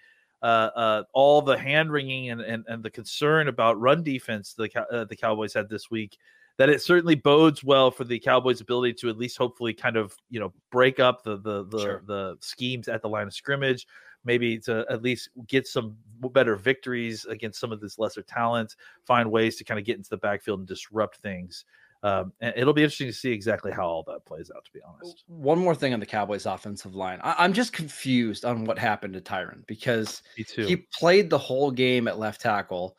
uh, 0.41 0.69
uh, 0.73 1.03
all 1.11 1.41
the 1.41 1.57
hand 1.57 1.91
wringing 1.91 2.29
and, 2.29 2.39
and, 2.39 2.63
and 2.69 2.81
the 2.81 2.89
concern 2.89 3.49
about 3.49 3.77
run 3.77 4.03
defense 4.03 4.53
the 4.53 4.69
uh, 4.89 5.03
the 5.03 5.17
Cowboys 5.17 5.53
had 5.53 5.67
this 5.67 5.91
week, 5.91 6.17
that 6.57 6.69
it 6.69 6.81
certainly 6.81 7.15
bodes 7.15 7.63
well 7.63 7.91
for 7.91 8.03
the 8.03 8.19
Cowboys' 8.19 8.61
ability 8.61 8.93
to 8.93 9.09
at 9.09 9.17
least 9.17 9.37
hopefully 9.37 9.73
kind 9.73 9.95
of 9.95 10.15
you 10.29 10.39
know 10.39 10.53
break 10.71 10.99
up 10.99 11.23
the 11.23 11.37
the 11.37 11.65
the, 11.65 11.79
sure. 11.79 12.03
the 12.05 12.37
schemes 12.39 12.87
at 12.87 13.01
the 13.01 13.09
line 13.09 13.27
of 13.27 13.33
scrimmage, 13.33 13.87
maybe 14.25 14.59
to 14.59 14.85
at 14.89 15.01
least 15.01 15.29
get 15.47 15.67
some 15.67 15.95
better 16.33 16.55
victories 16.55 17.25
against 17.25 17.59
some 17.59 17.71
of 17.71 17.79
this 17.79 17.99
lesser 17.99 18.21
talent, 18.21 18.75
find 19.05 19.31
ways 19.31 19.55
to 19.57 19.63
kind 19.63 19.79
of 19.79 19.85
get 19.85 19.97
into 19.97 20.09
the 20.09 20.17
backfield 20.17 20.59
and 20.59 20.67
disrupt 20.67 21.17
things. 21.17 21.65
Um, 22.03 22.31
and 22.41 22.53
it'll 22.55 22.73
be 22.73 22.83
interesting 22.83 23.07
to 23.07 23.13
see 23.13 23.31
exactly 23.31 23.71
how 23.71 23.87
all 23.87 24.03
that 24.03 24.25
plays 24.25 24.51
out. 24.55 24.63
To 24.65 24.71
be 24.71 24.79
honest, 24.87 25.23
one 25.27 25.57
more 25.57 25.73
thing 25.73 25.93
on 25.93 25.99
the 25.99 26.05
Cowboys' 26.05 26.45
offensive 26.45 26.95
line, 26.95 27.19
I- 27.23 27.43
am 27.43 27.53
just 27.53 27.73
confused 27.73 28.45
on 28.45 28.65
what 28.65 28.77
happened 28.77 29.13
to 29.15 29.21
Tyron 29.21 29.65
because 29.65 30.21
he 30.35 30.75
played 30.93 31.29
the 31.29 31.37
whole 31.37 31.71
game 31.71 32.07
at 32.07 32.19
left 32.19 32.41
tackle, 32.41 32.97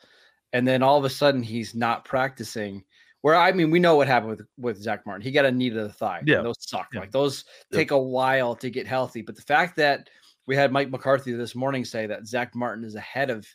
and 0.53 0.67
then 0.67 0.83
all 0.83 0.99
of 0.99 1.05
a 1.05 1.11
sudden 1.11 1.43
he's 1.43 1.75
not 1.75 2.05
practicing. 2.05 2.85
Where 3.23 3.35
I 3.35 3.53
mean, 3.53 3.71
we 3.71 3.81
know 3.81 3.97
what 3.97 4.07
happened 4.07 4.31
with 4.31 4.47
with 4.57 4.83
Zach 4.83 5.05
Martin. 5.05 5.23
He 5.23 5.33
got 5.33 5.45
a 5.45 5.53
knee 5.53 5.71
to 5.71 5.83
the 5.83 5.93
thigh. 5.93 6.23
Yeah, 6.25 6.43
those 6.43 6.57
suck. 6.61 6.89
Yeah. 6.93 7.01
Like 7.01 7.11
those 7.11 7.45
take 7.73 7.91
a 7.91 7.99
while 7.99 8.55
to 8.57 8.71
get 8.71 8.87
healthy. 8.87 9.23
But 9.23 9.37
the 9.37 9.43
fact 9.43 9.77
that 9.77 10.09
we 10.47 10.55
had 10.57 10.73
Mike 10.73 10.91
McCarthy 10.91 11.33
this 11.33 11.55
morning 11.55 11.85
say 11.85 12.07
that 12.07 12.27
Zach 12.27 12.55
Martin 12.55 12.85
is 12.85 12.95
ahead 12.95 13.31
of 13.31 13.47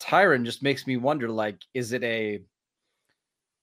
Tyron 0.00 0.44
just 0.44 0.62
makes 0.62 0.86
me 0.86 0.96
wonder. 0.96 1.28
Like, 1.28 1.58
is 1.74 1.92
it 1.92 2.02
a 2.02 2.40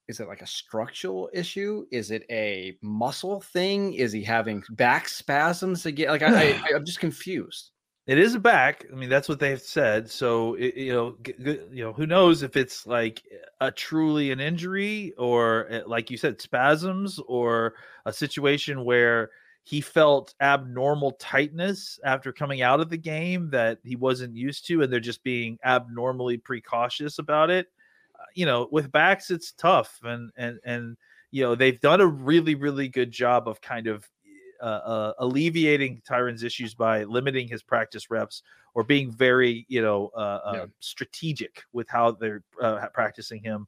is 0.08 0.20
it 0.20 0.28
like 0.28 0.42
a 0.42 0.48
structural 0.48 1.30
issue? 1.34 1.86
Is 1.92 2.12
it 2.12 2.26
a 2.30 2.78
muscle 2.82 3.40
thing? 3.40 3.94
Is 3.94 4.12
he 4.12 4.24
having 4.24 4.62
back 4.72 5.08
spasms 5.08 5.86
again? 5.86 6.10
Like 6.10 6.22
I, 6.22 6.52
I 6.52 6.62
I'm 6.76 6.86
just 6.86 7.00
confused. 7.00 7.72
It 8.08 8.18
is 8.18 8.34
a 8.36 8.40
back. 8.40 8.86
I 8.92 8.96
mean, 8.96 9.10
that's 9.10 9.30
what 9.30 9.40
they've 9.40 9.62
said. 9.62 10.10
So 10.10 10.56
it, 10.56 10.76
you 10.76 10.92
know, 10.94 11.18
g- 11.24 11.36
g- 11.44 11.60
you 11.72 11.84
know, 11.84 11.94
who 11.94 12.08
knows 12.08 12.42
if 12.42 12.58
it's 12.58 12.88
like 12.88 13.22
a 13.60 13.72
truly 13.72 14.32
an 14.32 14.40
injury 14.40 15.14
or, 15.18 15.68
eh, 15.70 15.82
like 15.86 16.10
you 16.10 16.18
said, 16.18 16.42
spasms 16.42 17.20
or 17.28 17.76
a 18.06 18.12
situation 18.14 18.84
where 18.86 19.30
he 19.64 19.82
felt 19.82 20.34
abnormal 20.42 21.12
tightness 21.14 22.00
after 22.04 22.34
coming 22.34 22.64
out 22.64 22.80
of 22.80 22.90
the 22.90 22.98
game 22.98 23.52
that 23.52 23.78
he 23.84 23.96
wasn't 23.96 24.36
used 24.36 24.66
to, 24.68 24.82
and 24.82 24.92
they're 24.92 25.00
just 25.00 25.24
being 25.24 25.60
abnormally 25.64 26.38
precautious 26.38 27.20
about 27.20 27.52
it 27.52 27.68
you 28.36 28.46
know, 28.46 28.68
with 28.72 28.92
backs, 28.92 29.32
it's 29.32 29.52
tough, 29.52 30.00
and 30.04 30.32
and 30.38 30.60
and 30.64 30.98
you 31.32 31.44
know 31.44 31.56
they've 31.56 31.80
done 31.80 32.02
a 32.02 32.08
really 32.08 32.56
really 32.56 32.88
good 32.88 33.12
job 33.12 33.48
of 33.48 33.62
kind 33.62 33.88
of 33.88 34.08
uh, 34.62 34.66
uh, 34.66 35.14
alleviating 35.20 36.02
Tyron's 36.08 36.44
issues 36.44 36.74
by 36.74 37.04
limiting 37.04 37.48
his 37.48 37.64
practice 37.64 38.10
reps 38.10 38.44
or 38.74 38.84
being 38.84 39.12
very, 39.12 39.66
you 39.68 39.82
know, 39.82 40.12
uh, 40.16 40.20
uh 40.20 40.54
yeah. 40.56 40.66
strategic 40.80 41.64
with 41.74 41.90
how 41.90 42.12
they're 42.12 42.44
uh, 42.62 42.88
practicing 42.94 43.44
him. 43.44 43.68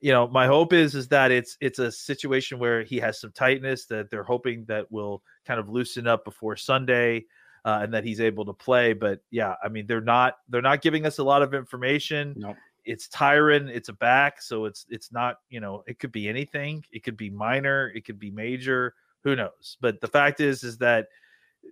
You 0.00 0.12
know, 0.12 0.26
my 0.26 0.46
hope 0.46 0.72
is 0.72 0.94
is 0.94 1.08
that 1.08 1.30
it's 1.30 1.56
it's 1.60 1.78
a 1.78 1.92
situation 1.92 2.58
where 2.58 2.82
he 2.82 2.98
has 2.98 3.20
some 3.20 3.32
tightness 3.32 3.84
that 3.86 4.10
they're 4.10 4.24
hoping 4.24 4.64
that 4.64 4.90
will 4.90 5.22
kind 5.46 5.60
of 5.60 5.68
loosen 5.68 6.06
up 6.06 6.24
before 6.24 6.56
Sunday. 6.56 7.26
Uh, 7.64 7.78
and 7.82 7.94
that 7.94 8.02
he's 8.02 8.20
able 8.20 8.44
to 8.44 8.52
play, 8.52 8.92
but 8.92 9.20
yeah, 9.30 9.54
I 9.62 9.68
mean 9.68 9.86
they're 9.86 10.00
not 10.00 10.38
they're 10.48 10.60
not 10.60 10.82
giving 10.82 11.06
us 11.06 11.18
a 11.18 11.22
lot 11.22 11.42
of 11.42 11.54
information. 11.54 12.34
Nope 12.36 12.56
it's 12.84 13.08
Tyron, 13.08 13.68
it's 13.68 13.88
a 13.88 13.92
back, 13.92 14.42
so 14.42 14.64
it's 14.64 14.86
it's 14.88 15.12
not, 15.12 15.38
you 15.50 15.60
know, 15.60 15.84
it 15.86 15.98
could 15.98 16.12
be 16.12 16.28
anything. 16.28 16.84
It 16.90 17.02
could 17.04 17.16
be 17.16 17.30
minor, 17.30 17.92
it 17.94 18.04
could 18.04 18.18
be 18.18 18.30
major, 18.30 18.94
Who 19.24 19.36
knows? 19.36 19.76
But 19.80 20.00
the 20.00 20.08
fact 20.08 20.40
is, 20.40 20.64
is 20.64 20.78
that 20.78 21.06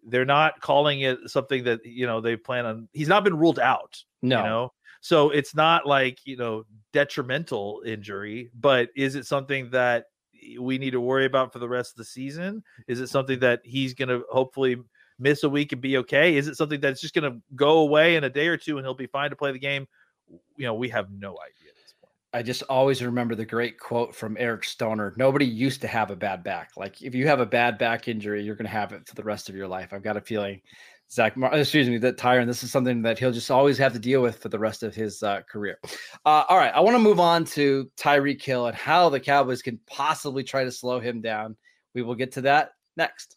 they're 0.05 0.25
not 0.25 0.61
calling 0.61 1.01
it 1.01 1.19
something 1.27 1.65
that 1.65 1.81
you 1.85 2.07
know 2.07 2.21
they 2.21 2.37
plan 2.37 2.67
on. 2.67 2.89
He's 2.93 3.09
not 3.09 3.25
been 3.25 3.37
ruled 3.37 3.59
out. 3.59 4.03
No. 4.23 4.39
You 4.39 4.45
know, 4.45 4.73
so 5.01 5.31
it's 5.31 5.55
not 5.55 5.87
like 5.87 6.19
you 6.25 6.37
know 6.37 6.65
detrimental 6.93 7.83
injury, 7.85 8.51
but 8.55 8.91
is 8.97 9.15
it 9.15 9.27
something 9.27 9.71
that 9.71 10.05
we 10.59 10.79
need 10.79 10.91
to 10.91 11.01
worry 11.01 11.27
about 11.27 11.53
for 11.53 11.59
the 11.59 11.69
rest 11.69 11.93
of 11.93 11.97
the 11.97 12.05
season? 12.05 12.63
Is 12.87 13.01
it 13.01 13.09
something 13.09 13.41
that 13.41 13.61
he's 13.65 13.95
going 13.95 14.09
to 14.09 14.25
hopefully 14.31 14.77
miss 15.19 15.43
a 15.43 15.49
week 15.49 15.73
and 15.73 15.81
be 15.81 15.99
okay? 15.99 16.37
Is 16.37 16.49
it 16.49 16.57
something 16.57 16.81
that's 16.81 17.01
just 17.01 17.15
going 17.15 17.31
to 17.31 17.41
go 17.55 17.79
away 17.79 18.17
in 18.17 18.25
a 18.25 18.31
day 18.31 18.49
or 18.49 18.57
two 18.57 18.79
and 18.79 18.87
he'll 18.87 18.95
be 18.95 19.07
fine 19.07 19.31
to 19.31 19.37
play 19.37 19.53
the 19.53 19.59
game? 19.59 19.87
You 20.57 20.67
know, 20.67 20.75
we 20.75 20.89
have 20.89 21.11
no 21.11 21.33
idea. 21.33 21.60
I 22.33 22.43
just 22.43 22.63
always 22.69 23.03
remember 23.03 23.35
the 23.35 23.45
great 23.45 23.79
quote 23.79 24.15
from 24.15 24.37
Eric 24.39 24.65
Stoner. 24.65 25.15
Nobody 25.17 25.45
used 25.45 25.81
to 25.81 25.89
have 25.89 26.11
a 26.11 26.17
bad 26.17 26.45
back. 26.45 26.71
Like 26.77 27.03
if 27.03 27.15
you 27.15 27.27
have 27.27 27.41
a 27.41 27.47
bad 27.47 27.77
back 27.77 28.07
injury, 28.07 28.43
you're 28.43 28.55
going 28.55 28.67
to 28.67 28.73
have 28.73 28.93
it 28.93 29.09
for 29.09 29.17
the 29.17 29.25
rest 29.25 29.49
of 29.49 29.57
your 29.57 29.67
life. 29.67 29.93
I've 29.93 30.05
got 30.05 30.17
a 30.17 30.21
feeling 30.21 30.61
Zach, 31.11 31.37
Mar- 31.37 31.53
excuse 31.55 31.89
me, 31.89 31.99
that 31.99 32.17
Tyron, 32.17 32.47
this 32.47 32.63
is 32.63 32.71
something 32.71 33.03
that 33.03 33.19
he'll 33.19 33.33
just 33.33 33.51
always 33.51 33.77
have 33.79 33.93
to 33.95 33.99
deal 33.99 34.23
with 34.23 34.39
for 34.39 34.49
the 34.49 34.59
rest 34.59 34.85
of 34.85 34.95
his 34.95 35.23
uh, 35.25 35.41
career. 35.51 35.79
Uh, 36.25 36.45
all 36.49 36.57
right, 36.57 36.73
I 36.73 36.81
want 36.81 36.95
to 36.95 37.01
move 37.01 37.19
on 37.19 37.45
to 37.47 37.91
Tyreek 37.97 38.41
Hill 38.41 38.67
and 38.67 38.77
how 38.77 39.09
the 39.09 39.19
Cowboys 39.19 39.61
can 39.61 39.81
possibly 39.87 40.45
try 40.45 40.63
to 40.63 40.71
slow 40.71 41.01
him 41.01 41.21
down. 41.21 41.57
We 41.95 42.03
will 42.03 42.15
get 42.15 42.31
to 42.33 42.43
that 42.43 42.71
next. 42.97 43.37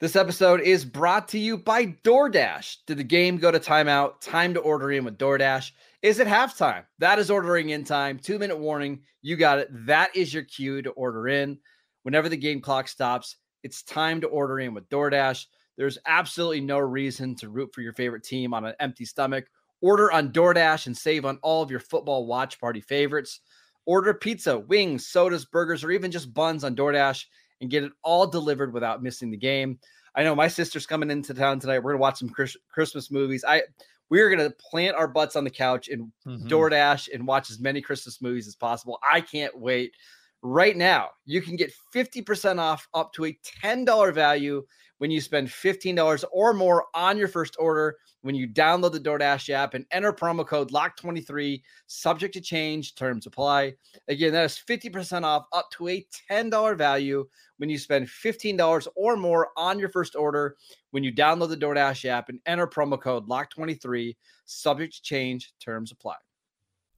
This 0.00 0.16
episode 0.16 0.60
is 0.60 0.84
brought 0.84 1.28
to 1.28 1.38
you 1.38 1.56
by 1.56 1.86
DoorDash. 1.86 2.78
Did 2.84 2.98
the 2.98 3.04
game 3.04 3.36
go 3.36 3.52
to 3.52 3.60
timeout? 3.60 4.20
Time 4.20 4.52
to 4.54 4.60
order 4.60 4.90
in 4.90 5.04
with 5.04 5.18
DoorDash. 5.18 5.70
Is 6.02 6.18
it 6.18 6.26
halftime? 6.26 6.82
That 6.98 7.20
is 7.20 7.30
ordering 7.30 7.70
in 7.70 7.84
time. 7.84 8.18
Two 8.18 8.40
minute 8.40 8.58
warning. 8.58 9.02
You 9.22 9.36
got 9.36 9.60
it. 9.60 9.68
That 9.86 10.14
is 10.16 10.34
your 10.34 10.42
cue 10.42 10.82
to 10.82 10.90
order 10.90 11.28
in. 11.28 11.58
Whenever 12.02 12.28
the 12.28 12.36
game 12.36 12.60
clock 12.60 12.88
stops, 12.88 13.36
it's 13.62 13.84
time 13.84 14.20
to 14.22 14.26
order 14.26 14.58
in 14.58 14.74
with 14.74 14.88
DoorDash. 14.88 15.46
There's 15.76 15.98
absolutely 16.06 16.60
no 16.60 16.78
reason 16.80 17.36
to 17.36 17.48
root 17.48 17.72
for 17.72 17.80
your 17.80 17.92
favorite 17.92 18.24
team 18.24 18.52
on 18.52 18.64
an 18.64 18.74
empty 18.80 19.04
stomach. 19.04 19.46
Order 19.80 20.10
on 20.10 20.32
DoorDash 20.32 20.86
and 20.86 20.96
save 20.96 21.24
on 21.24 21.38
all 21.40 21.62
of 21.62 21.70
your 21.70 21.80
football 21.80 22.26
watch 22.26 22.60
party 22.60 22.80
favorites. 22.80 23.40
Order 23.86 24.14
pizza, 24.14 24.58
wings, 24.58 25.06
sodas, 25.06 25.44
burgers, 25.44 25.84
or 25.84 25.92
even 25.92 26.10
just 26.10 26.34
buns 26.34 26.64
on 26.64 26.74
DoorDash 26.74 27.26
and 27.60 27.70
get 27.70 27.84
it 27.84 27.92
all 28.02 28.26
delivered 28.26 28.72
without 28.72 29.02
missing 29.02 29.30
the 29.30 29.36
game. 29.36 29.78
I 30.14 30.22
know 30.22 30.34
my 30.34 30.48
sister's 30.48 30.86
coming 30.86 31.10
into 31.10 31.34
town 31.34 31.58
tonight. 31.60 31.80
We're 31.80 31.92
gonna 31.92 32.00
watch 32.02 32.18
some 32.18 32.28
Christmas 32.28 33.10
movies. 33.10 33.44
I 33.46 33.62
we're 34.10 34.30
gonna 34.30 34.50
plant 34.50 34.96
our 34.96 35.08
butts 35.08 35.34
on 35.34 35.44
the 35.44 35.50
couch 35.50 35.88
and 35.88 36.12
Mhm. 36.26 36.48
DoorDash 36.48 37.08
and 37.12 37.26
watch 37.26 37.50
as 37.50 37.58
many 37.58 37.80
Christmas 37.80 38.20
movies 38.20 38.46
as 38.46 38.54
possible. 38.54 38.98
I 39.10 39.20
can't 39.20 39.58
wait. 39.58 39.94
Right 40.42 40.76
now, 40.76 41.10
you 41.24 41.40
can 41.40 41.56
get 41.56 41.72
50% 41.90 42.60
off 42.60 42.86
up 42.92 43.12
to 43.14 43.24
a 43.24 43.38
$10 43.42 44.12
value 44.12 44.66
when 44.98 45.10
you 45.10 45.20
spend 45.20 45.48
$15 45.48 46.24
or 46.32 46.54
more 46.54 46.86
on 46.94 47.18
your 47.18 47.28
first 47.28 47.56
order 47.58 47.96
when 48.22 48.34
you 48.34 48.48
download 48.48 48.92
the 48.92 49.00
DoorDash 49.00 49.50
app 49.50 49.74
and 49.74 49.84
enter 49.90 50.12
promo 50.12 50.46
code 50.46 50.70
LOCKED23, 50.70 51.60
subject 51.86 52.32
to 52.32 52.40
change, 52.40 52.94
terms 52.94 53.26
apply. 53.26 53.74
Again, 54.08 54.32
that 54.32 54.44
is 54.44 54.62
50% 54.66 55.24
off 55.24 55.44
up 55.52 55.70
to 55.72 55.88
a 55.88 56.06
$10 56.30 56.78
value 56.78 57.26
when 57.58 57.68
you 57.68 57.78
spend 57.78 58.06
$15 58.06 58.88
or 58.96 59.16
more 59.16 59.50
on 59.56 59.78
your 59.78 59.90
first 59.90 60.16
order 60.16 60.56
when 60.92 61.04
you 61.04 61.12
download 61.12 61.50
the 61.50 61.56
DoorDash 61.56 62.06
app 62.06 62.30
and 62.30 62.40
enter 62.46 62.66
promo 62.66 62.98
code 62.98 63.28
LOCKED23, 63.28 64.16
subject 64.46 64.94
to 64.94 65.02
change, 65.02 65.52
terms 65.60 65.92
apply. 65.92 66.16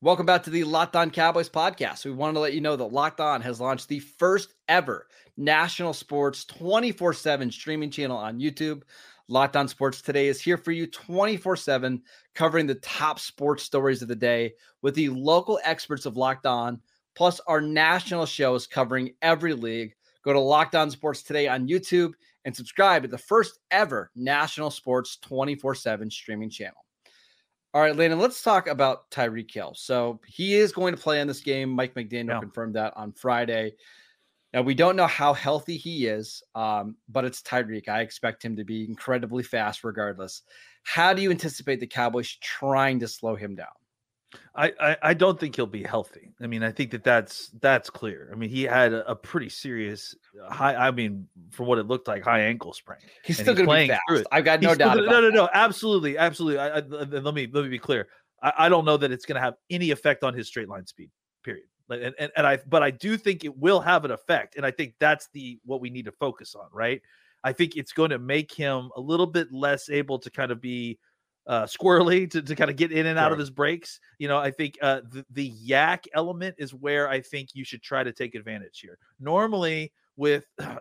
Welcome 0.00 0.26
back 0.26 0.44
to 0.44 0.50
the 0.50 0.62
Locked 0.62 0.94
On 0.94 1.10
Cowboys 1.10 1.48
podcast. 1.48 2.04
We 2.04 2.12
wanted 2.12 2.34
to 2.34 2.38
let 2.38 2.52
you 2.52 2.60
know 2.60 2.76
that 2.76 2.92
Locked 2.92 3.18
On 3.18 3.40
has 3.40 3.60
launched 3.60 3.88
the 3.88 3.98
first 3.98 4.54
ever 4.68 5.08
national 5.36 5.92
sports 5.92 6.44
24 6.44 7.14
7 7.14 7.50
streaming 7.50 7.90
channel 7.90 8.16
on 8.16 8.38
YouTube. 8.38 8.82
Locked 9.26 9.56
On 9.56 9.66
Sports 9.66 10.00
Today 10.00 10.28
is 10.28 10.40
here 10.40 10.56
for 10.56 10.70
you 10.70 10.86
24 10.86 11.56
7, 11.56 12.00
covering 12.36 12.68
the 12.68 12.76
top 12.76 13.18
sports 13.18 13.64
stories 13.64 14.00
of 14.00 14.06
the 14.06 14.14
day 14.14 14.52
with 14.82 14.94
the 14.94 15.08
local 15.08 15.58
experts 15.64 16.06
of 16.06 16.16
Locked 16.16 16.46
On, 16.46 16.80
plus 17.16 17.40
our 17.48 17.60
national 17.60 18.24
shows 18.24 18.68
covering 18.68 19.14
every 19.20 19.52
league. 19.52 19.96
Go 20.24 20.32
to 20.32 20.38
Locked 20.38 20.76
On 20.76 20.92
Sports 20.92 21.24
Today 21.24 21.48
on 21.48 21.66
YouTube 21.66 22.12
and 22.44 22.54
subscribe 22.54 23.02
to 23.02 23.08
the 23.08 23.18
first 23.18 23.58
ever 23.72 24.12
national 24.14 24.70
sports 24.70 25.16
24 25.16 25.74
7 25.74 26.08
streaming 26.08 26.50
channel. 26.50 26.84
All 27.74 27.82
right, 27.82 27.94
Landon, 27.94 28.18
let's 28.18 28.42
talk 28.42 28.66
about 28.66 29.10
Tyreek 29.10 29.52
Hill. 29.52 29.74
So 29.76 30.20
he 30.26 30.54
is 30.54 30.72
going 30.72 30.94
to 30.94 31.00
play 31.00 31.20
in 31.20 31.28
this 31.28 31.40
game. 31.40 31.68
Mike 31.68 31.94
McDaniel 31.94 32.28
Yeah. 32.28 32.40
confirmed 32.40 32.74
that 32.76 32.96
on 32.96 33.12
Friday. 33.12 33.74
Now, 34.54 34.62
we 34.62 34.74
don't 34.74 34.96
know 34.96 35.06
how 35.06 35.34
healthy 35.34 35.76
he 35.76 36.06
is, 36.06 36.42
um, 36.54 36.96
but 37.08 37.26
it's 37.26 37.42
Tyreek. 37.42 37.88
I 37.88 38.00
expect 38.00 38.42
him 38.42 38.56
to 38.56 38.64
be 38.64 38.86
incredibly 38.86 39.42
fast 39.42 39.84
regardless. 39.84 40.42
How 40.84 41.12
do 41.12 41.20
you 41.20 41.30
anticipate 41.30 41.80
the 41.80 41.86
Cowboys 41.86 42.34
trying 42.40 43.00
to 43.00 43.08
slow 43.08 43.36
him 43.36 43.54
down? 43.54 43.66
I, 44.54 44.72
I 44.80 44.96
I 45.02 45.14
don't 45.14 45.40
think 45.40 45.56
he'll 45.56 45.66
be 45.66 45.82
healthy. 45.82 46.32
I 46.40 46.46
mean, 46.46 46.62
I 46.62 46.70
think 46.70 46.90
that 46.90 47.02
that's 47.02 47.48
that's 47.60 47.88
clear. 47.88 48.28
I 48.32 48.36
mean, 48.36 48.50
he 48.50 48.64
had 48.64 48.92
a, 48.92 49.10
a 49.10 49.16
pretty 49.16 49.48
serious 49.48 50.14
uh, 50.42 50.52
high. 50.52 50.74
I 50.74 50.90
mean, 50.90 51.26
from 51.50 51.66
what 51.66 51.78
it 51.78 51.86
looked 51.86 52.08
like, 52.08 52.22
high 52.22 52.40
ankle 52.40 52.72
sprain. 52.72 53.00
He's 53.24 53.38
still 53.38 53.54
going 53.54 53.68
to 53.68 53.74
be 53.74 53.88
fast. 53.88 54.26
I've 54.30 54.44
got 54.44 54.60
no 54.60 54.70
He's 54.70 54.78
doubt. 54.78 54.98
about 54.98 55.10
no, 55.10 55.20
no, 55.22 55.30
no, 55.30 55.48
absolutely, 55.54 56.18
absolutely. 56.18 56.58
I, 56.58 56.78
I, 56.78 56.80
let 56.80 57.34
me 57.34 57.48
let 57.50 57.64
me 57.64 57.70
be 57.70 57.78
clear. 57.78 58.08
I, 58.42 58.52
I 58.58 58.68
don't 58.68 58.84
know 58.84 58.98
that 58.98 59.10
it's 59.10 59.24
going 59.24 59.36
to 59.36 59.40
have 59.40 59.54
any 59.70 59.90
effect 59.90 60.22
on 60.22 60.34
his 60.34 60.46
straight 60.46 60.68
line 60.68 60.86
speed. 60.86 61.10
Period. 61.42 61.64
And, 61.90 62.14
and 62.18 62.30
and 62.36 62.46
I 62.46 62.58
but 62.66 62.82
I 62.82 62.90
do 62.90 63.16
think 63.16 63.44
it 63.44 63.56
will 63.56 63.80
have 63.80 64.04
an 64.04 64.10
effect, 64.10 64.56
and 64.56 64.66
I 64.66 64.70
think 64.70 64.94
that's 65.00 65.28
the 65.32 65.58
what 65.64 65.80
we 65.80 65.88
need 65.88 66.04
to 66.04 66.12
focus 66.12 66.54
on, 66.54 66.66
right? 66.72 67.00
I 67.44 67.52
think 67.52 67.76
it's 67.76 67.92
going 67.92 68.10
to 68.10 68.18
make 68.18 68.52
him 68.52 68.90
a 68.96 69.00
little 69.00 69.26
bit 69.26 69.52
less 69.52 69.88
able 69.88 70.18
to 70.18 70.30
kind 70.30 70.50
of 70.50 70.60
be 70.60 70.98
uh, 71.48 71.64
squirrely 71.64 72.30
to, 72.30 72.42
to 72.42 72.54
kind 72.54 72.70
of 72.70 72.76
get 72.76 72.92
in 72.92 73.06
and 73.06 73.18
out 73.18 73.32
of 73.32 73.38
his 73.38 73.50
breaks. 73.50 74.00
You 74.18 74.28
know, 74.28 74.38
I 74.38 74.50
think 74.50 74.78
uh, 74.82 75.00
the, 75.10 75.24
the 75.30 75.52
YAC 75.66 76.04
element 76.12 76.54
is 76.58 76.74
where 76.74 77.08
I 77.08 77.20
think 77.20 77.54
you 77.54 77.64
should 77.64 77.82
try 77.82 78.04
to 78.04 78.12
take 78.12 78.34
advantage 78.34 78.80
here. 78.80 78.98
Normally, 79.18 79.90
with 80.16 80.44
uh, 80.58 80.76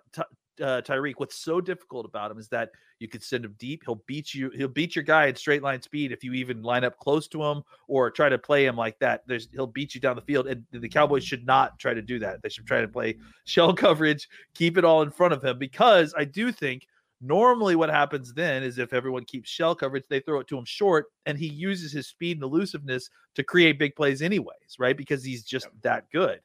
Tyreek, 0.59 1.13
what's 1.17 1.37
so 1.37 1.61
difficult 1.61 2.05
about 2.05 2.29
him 2.29 2.37
is 2.37 2.49
that 2.49 2.71
you 2.99 3.07
could 3.07 3.23
send 3.23 3.45
him 3.45 3.55
deep. 3.59 3.83
He'll 3.85 4.01
beat 4.07 4.33
you. 4.33 4.49
He'll 4.49 4.67
beat 4.67 4.95
your 4.95 5.03
guy 5.03 5.27
at 5.27 5.37
straight 5.37 5.63
line 5.63 5.81
speed 5.81 6.11
if 6.11 6.23
you 6.23 6.33
even 6.33 6.63
line 6.63 6.83
up 6.83 6.97
close 6.97 7.27
to 7.29 7.43
him 7.43 7.63
or 7.87 8.11
try 8.11 8.27
to 8.27 8.37
play 8.37 8.65
him 8.65 8.75
like 8.75 8.99
that. 8.99 9.21
There's 9.25 9.47
he'll 9.53 9.67
beat 9.67 9.95
you 9.95 10.01
down 10.01 10.17
the 10.17 10.21
field, 10.21 10.47
and 10.47 10.65
the 10.71 10.89
Cowboys 10.89 11.23
should 11.23 11.45
not 11.45 11.79
try 11.79 11.93
to 11.93 12.01
do 12.01 12.19
that. 12.19 12.41
They 12.41 12.49
should 12.49 12.67
try 12.67 12.81
to 12.81 12.87
play 12.87 13.17
shell 13.45 13.73
coverage, 13.73 14.27
keep 14.53 14.77
it 14.77 14.83
all 14.83 15.01
in 15.03 15.11
front 15.11 15.33
of 15.33 15.43
him 15.43 15.59
because 15.59 16.13
I 16.17 16.25
do 16.25 16.51
think 16.51 16.87
normally 17.21 17.75
what 17.75 17.89
happens 17.89 18.33
then 18.33 18.63
is 18.63 18.77
if 18.77 18.93
everyone 18.93 19.25
keeps 19.25 19.49
shell 19.49 19.75
coverage, 19.75 20.05
they 20.09 20.19
throw 20.19 20.39
it 20.39 20.47
to 20.47 20.57
him 20.57 20.65
short, 20.65 21.07
and 21.25 21.37
he 21.37 21.47
uses 21.47 21.91
his 21.91 22.07
speed 22.07 22.37
and 22.37 22.43
elusiveness 22.43 23.09
to 23.35 23.43
create 23.43 23.79
big 23.79 23.95
plays 23.95 24.21
anyways, 24.21 24.77
right? 24.79 24.97
Because 24.97 25.23
he's 25.23 25.43
just 25.43 25.67
that 25.81 26.05
good. 26.11 26.39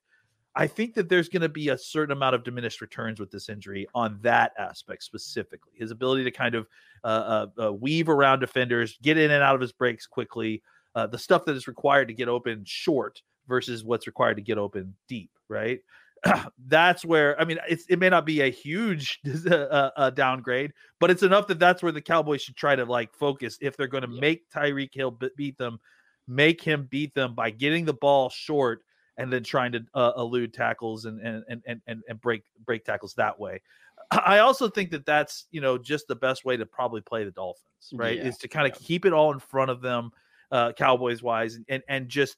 I 0.54 0.66
think 0.66 0.94
that 0.94 1.08
there's 1.08 1.30
going 1.30 1.42
to 1.42 1.48
be 1.48 1.70
a 1.70 1.78
certain 1.78 2.12
amount 2.12 2.34
of 2.34 2.44
diminished 2.44 2.82
returns 2.82 3.18
with 3.18 3.30
this 3.30 3.48
injury 3.48 3.86
on 3.94 4.18
that 4.22 4.52
aspect 4.58 5.02
specifically. 5.02 5.72
His 5.74 5.90
ability 5.90 6.24
to 6.24 6.30
kind 6.30 6.54
of 6.54 6.66
uh, 7.04 7.46
uh, 7.58 7.64
uh, 7.64 7.72
weave 7.72 8.08
around 8.08 8.40
defenders, 8.40 8.98
get 9.02 9.16
in 9.16 9.30
and 9.30 9.42
out 9.42 9.54
of 9.54 9.62
his 9.62 9.72
breaks 9.72 10.06
quickly, 10.06 10.62
uh, 10.94 11.06
the 11.06 11.18
stuff 11.18 11.46
that 11.46 11.56
is 11.56 11.66
required 11.66 12.08
to 12.08 12.14
get 12.14 12.28
open 12.28 12.62
short 12.66 13.22
versus 13.48 13.82
what's 13.82 14.06
required 14.06 14.36
to 14.36 14.42
get 14.42 14.58
open 14.58 14.94
deep, 15.08 15.30
right? 15.48 15.80
that's 16.66 17.04
where 17.04 17.40
I 17.40 17.44
mean 17.44 17.58
it's, 17.68 17.84
it 17.86 17.98
may 17.98 18.08
not 18.08 18.24
be 18.24 18.42
a 18.42 18.50
huge 18.50 19.20
uh, 19.50 19.90
uh, 19.96 20.10
downgrade, 20.10 20.72
but 21.00 21.10
it's 21.10 21.22
enough 21.22 21.46
that 21.48 21.58
that's 21.58 21.82
where 21.82 21.92
the 21.92 22.00
Cowboys 22.00 22.42
should 22.42 22.56
try 22.56 22.76
to 22.76 22.84
like 22.84 23.14
focus 23.14 23.58
if 23.60 23.76
they're 23.76 23.86
going 23.86 24.02
to 24.02 24.08
make 24.08 24.50
Tyreek 24.50 24.94
Hill 24.94 25.12
be- 25.12 25.30
beat 25.36 25.58
them, 25.58 25.80
make 26.28 26.60
him 26.62 26.86
beat 26.90 27.14
them 27.14 27.34
by 27.34 27.50
getting 27.50 27.84
the 27.84 27.94
ball 27.94 28.28
short 28.30 28.82
and 29.16 29.32
then 29.32 29.42
trying 29.42 29.72
to 29.72 29.84
uh, 29.94 30.12
elude 30.16 30.54
tackles 30.54 31.04
and 31.04 31.20
and, 31.20 31.44
and 31.66 31.80
and 31.86 32.02
and 32.08 32.20
break 32.20 32.44
break 32.64 32.84
tackles 32.84 33.14
that 33.14 33.38
way. 33.38 33.60
I 34.10 34.38
also 34.38 34.68
think 34.68 34.90
that 34.90 35.04
that's 35.04 35.46
you 35.50 35.60
know 35.60 35.76
just 35.78 36.08
the 36.08 36.16
best 36.16 36.44
way 36.44 36.56
to 36.56 36.66
probably 36.66 37.00
play 37.00 37.24
the 37.24 37.30
Dolphins, 37.32 37.92
right? 37.92 38.16
Yeah, 38.16 38.26
Is 38.26 38.38
to 38.38 38.48
kind 38.48 38.70
of 38.70 38.78
keep 38.78 39.04
it 39.04 39.12
all 39.12 39.32
in 39.32 39.38
front 39.40 39.70
of 39.70 39.80
them, 39.80 40.10
uh, 40.50 40.72
Cowboys 40.72 41.22
wise, 41.22 41.58
and 41.68 41.82
and 41.88 42.08
just 42.08 42.36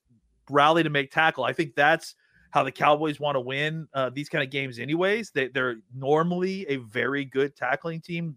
rally 0.50 0.82
to 0.82 0.90
make 0.90 1.10
tackle. 1.10 1.44
I 1.44 1.52
think 1.52 1.74
that's 1.74 2.14
how 2.54 2.62
the 2.62 2.72
Cowboys 2.72 3.18
want 3.18 3.34
to 3.34 3.40
win 3.40 3.88
uh, 3.94 4.10
these 4.10 4.28
kind 4.28 4.44
of 4.44 4.48
games, 4.48 4.78
anyways. 4.78 5.32
They, 5.32 5.48
they're 5.48 5.78
normally 5.92 6.64
a 6.68 6.76
very 6.76 7.24
good 7.24 7.56
tackling 7.56 8.00
team. 8.00 8.36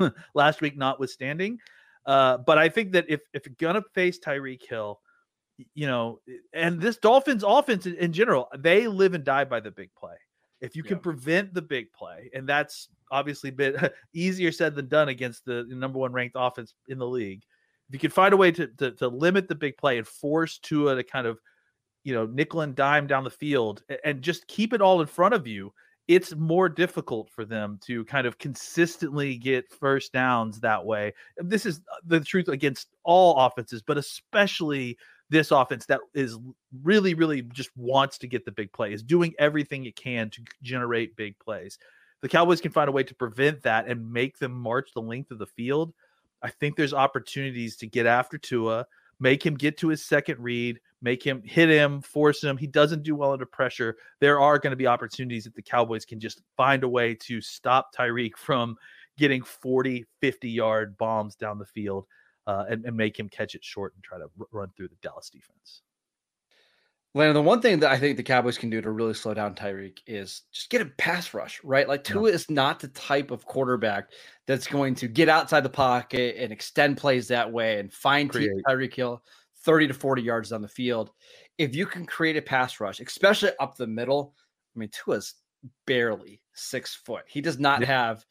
last 0.34 0.60
week, 0.60 0.76
notwithstanding, 0.76 1.56
uh, 2.06 2.38
but 2.38 2.58
I 2.58 2.68
think 2.68 2.90
that 2.92 3.06
if 3.08 3.20
if 3.32 3.46
you're 3.46 3.54
gonna 3.58 3.84
face 3.94 4.18
Tyreek 4.18 4.68
Hill, 4.68 5.00
you 5.74 5.86
know, 5.86 6.18
and 6.52 6.80
this 6.80 6.96
Dolphins 6.96 7.44
offense 7.46 7.86
in, 7.86 7.94
in 7.96 8.12
general, 8.12 8.48
they 8.58 8.88
live 8.88 9.14
and 9.14 9.22
die 9.22 9.44
by 9.44 9.60
the 9.60 9.70
big 9.70 9.90
play. 9.94 10.16
If 10.60 10.74
you 10.74 10.82
can 10.82 10.98
prevent 10.98 11.52
the 11.52 11.62
big 11.62 11.92
play, 11.92 12.30
and 12.34 12.48
that's 12.48 12.88
obviously 13.10 13.50
been 13.50 13.76
easier 14.14 14.50
said 14.50 14.74
than 14.74 14.88
done 14.88 15.10
against 15.10 15.44
the 15.44 15.64
number 15.68 15.98
one 15.98 16.12
ranked 16.12 16.36
offense 16.38 16.74
in 16.88 16.98
the 16.98 17.06
league. 17.06 17.42
If 17.88 17.94
you 17.94 17.98
can 17.98 18.10
find 18.10 18.32
a 18.32 18.36
way 18.36 18.50
to, 18.50 18.66
to, 18.66 18.92
to 18.92 19.08
limit 19.08 19.46
the 19.46 19.54
big 19.54 19.76
play 19.76 19.98
and 19.98 20.06
force 20.06 20.58
Tua 20.58 20.96
to 20.96 21.04
kind 21.04 21.26
of 21.26 21.38
you 22.04 22.14
know, 22.14 22.26
nickel 22.26 22.60
and 22.60 22.74
dime 22.74 23.06
down 23.06 23.24
the 23.24 23.30
field 23.30 23.82
and 24.04 24.22
just 24.22 24.46
keep 24.46 24.72
it 24.72 24.82
all 24.82 25.00
in 25.00 25.06
front 25.06 25.34
of 25.34 25.46
you, 25.46 25.72
it's 26.06 26.34
more 26.34 26.68
difficult 26.68 27.30
for 27.30 27.44
them 27.44 27.78
to 27.82 28.04
kind 28.04 28.26
of 28.26 28.38
consistently 28.38 29.36
get 29.36 29.72
first 29.72 30.12
downs 30.12 30.60
that 30.60 30.84
way. 30.84 31.14
This 31.38 31.64
is 31.64 31.80
uh, 31.90 31.96
the 32.04 32.20
truth 32.20 32.48
against 32.48 32.88
all 33.04 33.38
offenses, 33.38 33.80
but 33.80 33.96
especially 33.96 34.98
this 35.30 35.50
offense 35.50 35.86
that 35.86 36.00
is 36.12 36.38
really, 36.82 37.14
really 37.14 37.40
just 37.40 37.70
wants 37.76 38.18
to 38.18 38.26
get 38.26 38.44
the 38.44 38.52
big 38.52 38.70
play, 38.72 38.92
is 38.92 39.02
doing 39.02 39.32
everything 39.38 39.86
it 39.86 39.96
can 39.96 40.28
to 40.30 40.42
generate 40.62 41.16
big 41.16 41.38
plays. 41.38 41.78
The 42.20 42.28
Cowboys 42.28 42.60
can 42.60 42.72
find 42.72 42.88
a 42.88 42.92
way 42.92 43.02
to 43.02 43.14
prevent 43.14 43.62
that 43.62 43.88
and 43.88 44.12
make 44.12 44.38
them 44.38 44.52
march 44.52 44.90
the 44.94 45.00
length 45.00 45.30
of 45.30 45.38
the 45.38 45.46
field. 45.46 45.94
I 46.42 46.50
think 46.50 46.76
there's 46.76 46.92
opportunities 46.92 47.76
to 47.76 47.86
get 47.86 48.04
after 48.04 48.36
Tua, 48.36 48.86
make 49.20 49.44
him 49.44 49.54
get 49.54 49.78
to 49.78 49.88
his 49.88 50.04
second 50.04 50.38
read, 50.38 50.80
make 51.04 51.22
him 51.22 51.42
hit 51.44 51.68
him, 51.68 52.00
force 52.00 52.42
him. 52.42 52.56
He 52.56 52.66
doesn't 52.66 53.02
do 53.02 53.14
well 53.14 53.32
under 53.32 53.44
pressure. 53.44 53.96
There 54.20 54.40
are 54.40 54.58
going 54.58 54.70
to 54.72 54.76
be 54.76 54.86
opportunities 54.86 55.44
that 55.44 55.54
the 55.54 55.62
Cowboys 55.62 56.06
can 56.06 56.18
just 56.18 56.40
find 56.56 56.82
a 56.82 56.88
way 56.88 57.14
to 57.16 57.42
stop 57.42 57.94
Tyreek 57.94 58.36
from 58.38 58.76
getting 59.18 59.42
40, 59.42 60.06
50 60.22 60.50
yard 60.50 60.96
bombs 60.96 61.36
down 61.36 61.58
the 61.58 61.66
field 61.66 62.06
uh, 62.46 62.64
and, 62.68 62.84
and, 62.86 62.96
make 62.96 63.18
him 63.18 63.28
catch 63.28 63.54
it 63.54 63.64
short 63.64 63.94
and 63.94 64.02
try 64.02 64.18
to 64.18 64.24
r- 64.40 64.46
run 64.50 64.70
through 64.76 64.88
the 64.88 64.96
Dallas 65.02 65.30
defense. 65.30 65.82
Landon, 67.14 67.34
the 67.34 67.42
one 67.42 67.60
thing 67.60 67.78
that 67.80 67.92
I 67.92 67.98
think 67.98 68.16
the 68.16 68.22
Cowboys 68.22 68.58
can 68.58 68.70
do 68.70 68.80
to 68.80 68.90
really 68.90 69.14
slow 69.14 69.34
down 69.34 69.54
Tyreek 69.54 69.98
is 70.06 70.42
just 70.52 70.68
get 70.68 70.82
a 70.82 70.86
pass 70.86 71.32
rush, 71.32 71.62
right? 71.62 71.88
Like 71.88 72.02
Tua 72.02 72.28
yeah. 72.28 72.34
is 72.34 72.50
not 72.50 72.80
the 72.80 72.88
type 72.88 73.30
of 73.30 73.46
quarterback 73.46 74.10
that's 74.46 74.66
going 74.66 74.96
to 74.96 75.06
get 75.06 75.28
outside 75.28 75.60
the 75.60 75.70
pocket 75.70 76.36
and 76.38 76.52
extend 76.52 76.96
plays 76.96 77.28
that 77.28 77.50
way 77.50 77.78
and 77.78 77.92
find 77.92 78.32
Tyreek 78.32 78.94
Hill 78.94 79.22
30 79.64 79.88
to 79.88 79.94
40 79.94 80.22
yards 80.22 80.50
down 80.50 80.62
the 80.62 80.68
field. 80.68 81.10
If 81.58 81.74
you 81.74 81.86
can 81.86 82.04
create 82.04 82.36
a 82.36 82.42
pass 82.42 82.80
rush, 82.80 83.00
especially 83.00 83.50
up 83.60 83.76
the 83.76 83.86
middle, 83.86 84.34
I 84.74 84.78
mean, 84.78 84.90
Tua's 84.90 85.34
barely 85.86 86.40
six 86.54 86.94
foot. 86.94 87.24
He 87.26 87.40
does 87.40 87.58
not 87.58 87.82
have, 87.84 88.24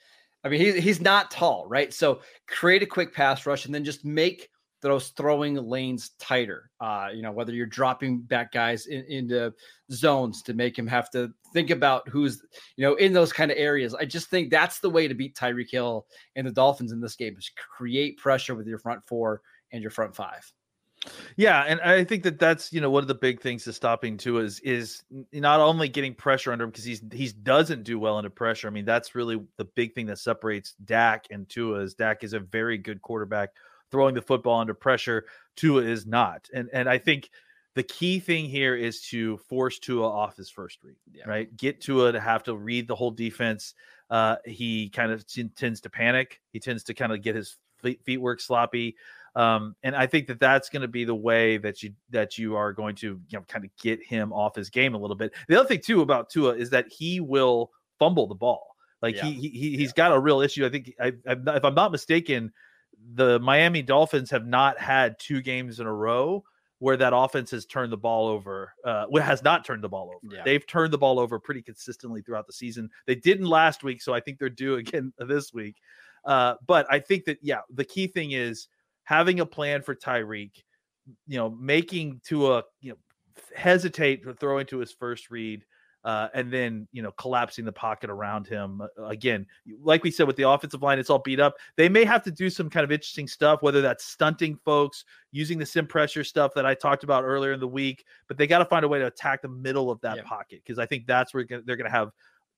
I 0.44 0.50
mean, 0.50 0.60
he, 0.60 0.80
he's 0.80 1.02
not 1.02 1.32
tall, 1.32 1.66
right? 1.68 1.94
So 1.94 2.22
create 2.48 2.84
a 2.84 2.88
quick 2.88 3.14
pass 3.14 3.46
rush 3.46 3.66
and 3.66 3.74
then 3.74 3.84
just 3.84 4.06
make 4.06 4.50
those 4.82 5.10
throwing 5.10 5.56
lanes 5.56 6.12
tighter. 6.20 6.70
Uh, 6.82 7.08
you 7.14 7.22
know, 7.22 7.32
whether 7.32 7.54
you're 7.54 7.66
dropping 7.66 8.20
back 8.20 8.52
guys 8.52 8.86
in, 8.88 9.06
into 9.06 9.54
zones 9.92 10.42
to 10.44 10.54
make 10.54 10.78
him 10.78 10.86
have 10.86 11.10
to 11.12 11.32
think 11.54 11.70
about 11.70 12.08
who's, 12.10 12.44
you 12.76 12.84
know, 12.84 12.96
in 12.96 13.14
those 13.14 13.32
kind 13.32 13.50
of 13.50 13.58
areas. 13.58 13.96
I 13.96 14.04
just 14.06 14.30
think 14.30 14.50
that's 14.50 14.80
the 14.80 14.90
way 14.90 15.08
to 15.08 15.16
beat 15.16 15.36
Tyreek 15.36 15.72
Hill 15.72 16.06
and 16.36 16.46
the 16.46 16.52
Dolphins 16.52 16.92
in 16.92 17.00
this 17.00 17.16
game 17.16 17.36
is 17.38 17.50
create 17.56 18.18
pressure 18.18 18.56
with 18.56 18.68
your 18.68 18.78
front 18.78 19.04
four 19.06 19.42
and 19.72 19.82
your 19.82 19.92
front 19.92 20.16
five. 20.16 20.52
Yeah, 21.36 21.62
and 21.62 21.82
I 21.82 22.04
think 22.04 22.24
that 22.24 22.40
that's 22.40 22.72
you 22.72 22.82
know 22.82 22.90
one 22.90 23.04
of 23.04 23.08
the 23.08 23.16
big 23.16 23.42
things 23.42 23.64
to 23.66 23.74
stopping 23.74 24.18
too 24.18 24.40
is 24.40 24.60
is 24.62 25.04
not 25.32 25.60
only 25.60 25.90
getting 25.90 26.14
pressure 26.14 26.52
under 26.52 26.64
him 26.66 26.70
because 26.70 26.86
he's 26.86 27.02
he's 27.12 27.34
doesn't 27.34 27.84
do 27.84 28.00
well 28.00 28.18
under 28.18 28.30
pressure. 28.30 28.68
I 28.68 28.72
mean 28.72 28.86
that's 28.86 29.16
really 29.16 29.42
the 29.58 29.66
big 29.66 29.94
thing 29.94 30.06
that 30.08 30.20
separates 30.20 30.76
Dak 30.86 31.26
and 31.32 31.48
Tua. 31.50 31.80
Is 31.80 31.96
Dak 31.96 32.24
is 32.24 32.34
a 32.34 32.40
very 32.40 32.78
good 32.78 33.02
quarterback 33.02 33.50
throwing 33.92 34.16
the 34.16 34.22
football 34.22 34.60
under 34.60 34.74
pressure. 34.74 35.26
Tua 35.56 35.84
is 35.84 36.06
not, 36.06 36.48
and 36.54 36.70
and 36.72 36.88
I 36.88 36.98
think 36.98 37.30
the 37.76 37.84
key 37.84 38.20
thing 38.20 38.46
here 38.46 38.76
is 38.76 39.02
to 39.10 39.38
force 39.50 39.80
Tua 39.80 40.08
off 40.08 40.38
his 40.38 40.50
first 40.50 40.84
read. 40.84 40.96
Yeah. 41.12 41.28
Right, 41.28 41.56
get 41.56 41.82
Tua 41.82 42.12
to 42.12 42.20
have 42.20 42.44
to 42.44 42.56
read 42.56 42.88
the 42.88 42.96
whole 42.96 43.12
defense. 43.12 43.74
Uh, 44.10 44.36
he 44.46 44.90
kind 44.90 45.12
of 45.12 45.26
tends 45.56 45.82
to 45.82 45.90
panic. 45.90 46.40
He 46.52 46.60
tends 46.60 46.84
to 46.84 46.94
kind 46.94 47.12
of 47.12 47.22
get 47.22 47.36
his 47.36 47.58
feet, 47.82 48.04
feet 48.04 48.18
work 48.18 48.42
sloppy. 48.42 48.96
Um, 49.36 49.76
and 49.82 49.96
I 49.96 50.06
think 50.06 50.28
that 50.28 50.40
that's 50.40 50.70
going 50.70 50.84
to 50.84 50.88
be 50.88 51.06
the 51.06 51.16
way 51.16 51.58
that 51.58 51.82
you 51.82 51.94
that 52.12 52.38
you 52.38 52.56
are 52.56 52.72
going 52.72 52.96
to 52.98 53.20
you 53.28 53.38
know 53.40 53.44
kind 53.48 53.66
of 53.66 53.72
get 53.82 54.04
him 54.04 54.32
off 54.32 54.56
his 54.56 54.70
game 54.70 54.94
a 54.94 54.98
little 54.98 55.16
bit. 55.16 55.34
The 55.48 55.60
other 55.60 55.68
thing 55.68 55.82
too 55.82 56.02
about 56.02 56.30
Tua 56.30 56.56
is 56.56 56.70
that 56.70 56.86
he 56.90 57.20
will 57.20 57.72
fumble 57.98 58.28
the 58.28 58.36
ball. 58.36 58.76
Like 59.02 59.16
yeah. 59.16 59.26
he, 59.26 59.50
he 59.50 59.78
he's 59.78 59.90
yeah. 59.90 59.94
got 59.96 60.12
a 60.14 60.20
real 60.20 60.42
issue. 60.42 60.66
I 60.66 60.70
think 60.70 60.94
I, 61.00 61.14
I, 61.28 61.36
if 61.56 61.66
I'm 61.66 61.76
not 61.76 61.92
mistaken, 61.92 62.52
the 63.16 63.40
Miami 63.40 63.82
Dolphins 63.82 64.30
have 64.32 64.46
not 64.46 64.80
had 64.80 65.20
two 65.20 65.42
games 65.42 65.80
in 65.80 65.88
a 65.88 65.94
row 65.94 66.44
where 66.80 66.98
that 66.98 67.14
offense 67.16 67.50
has 67.52 67.66
turned 67.66 67.92
the 67.92 67.98
ball 67.98 68.28
over. 68.28 68.74
Uh, 68.84 69.06
has 69.20 69.42
not 69.42 69.66
turned 69.66 69.84
the 69.84 69.90
ball 69.90 70.12
over. 70.16 70.36
Yeah. 70.36 70.44
They've 70.44 70.66
turned 70.68 70.94
the 70.94 70.98
ball 70.98 71.20
over 71.20 71.40
pretty 71.40 71.62
consistently 71.62 72.22
throughout 72.22 72.46
the 72.46 72.54
season. 72.54 72.90
They 73.08 73.16
didn't 73.16 73.48
last 73.48 73.84
week, 73.84 74.02
so 74.02 74.14
I 74.14 74.20
think 74.20 74.38
they're 74.38 74.50
due 74.50 74.76
again 74.78 75.12
this 75.18 75.54
week. 75.54 75.78
Uh, 76.26 76.56
but 76.68 76.86
I 76.90 77.00
think 77.00 77.26
that 77.26 77.40
yeah, 77.42 77.62
the 77.74 77.86
key 77.86 78.08
thing 78.08 78.32
is 78.32 78.68
having 79.04 79.40
a 79.40 79.46
plan 79.46 79.82
for 79.82 79.96
Tyreek, 79.96 80.64
you 81.28 81.38
know, 81.38 81.50
making 81.50 82.22
Tua, 82.24 82.64
you 82.82 82.92
know, 82.92 82.98
hesitate 83.56 84.24
to 84.24 84.34
throw 84.34 84.60
into 84.60 84.80
his 84.80 84.92
first 84.92 85.30
read. 85.30 85.64
Uh, 86.06 86.28
and 86.34 86.52
then 86.52 86.86
you 86.92 87.02
know 87.02 87.12
collapsing 87.12 87.64
the 87.64 87.72
pocket 87.72 88.10
around 88.10 88.46
him 88.46 88.82
uh, 88.82 89.06
again 89.06 89.48
like 89.82 90.04
we 90.04 90.12
said 90.12 90.28
with 90.28 90.36
the 90.36 90.44
offensive 90.44 90.82
line 90.82 91.00
it's 91.00 91.10
all 91.10 91.20
beat 91.20 91.40
up 91.40 91.56
they 91.78 91.88
may 91.88 92.04
have 92.04 92.22
to 92.22 92.30
do 92.30 92.50
some 92.50 92.70
kind 92.70 92.84
of 92.84 92.92
interesting 92.92 93.26
stuff 93.26 93.62
whether 93.62 93.80
that's 93.80 94.04
stunting 94.04 94.60
folks 94.66 95.06
using 95.32 95.58
the 95.58 95.66
sim 95.66 95.88
pressure 95.88 96.22
stuff 96.22 96.54
that 96.54 96.66
i 96.66 96.74
talked 96.74 97.06
about 97.06 97.24
earlier 97.24 97.54
in 97.54 97.60
the 97.62 97.66
week 97.66 98.04
but 98.28 98.38
they 98.38 98.46
got 98.46 98.58
to 98.58 98.66
find 98.66 98.84
a 98.84 98.88
way 98.88 99.00
to 99.00 99.06
attack 99.06 99.42
the 99.42 99.48
middle 99.48 99.90
of 99.90 99.98
that 100.02 100.18
yeah. 100.18 100.24
pocket 100.24 100.62
because 100.62 100.78
i 100.78 100.86
think 100.86 101.08
that's 101.08 101.34
where 101.34 101.46
they're 101.48 101.78
going 101.78 101.90
to 101.90 101.90
have 101.90 102.12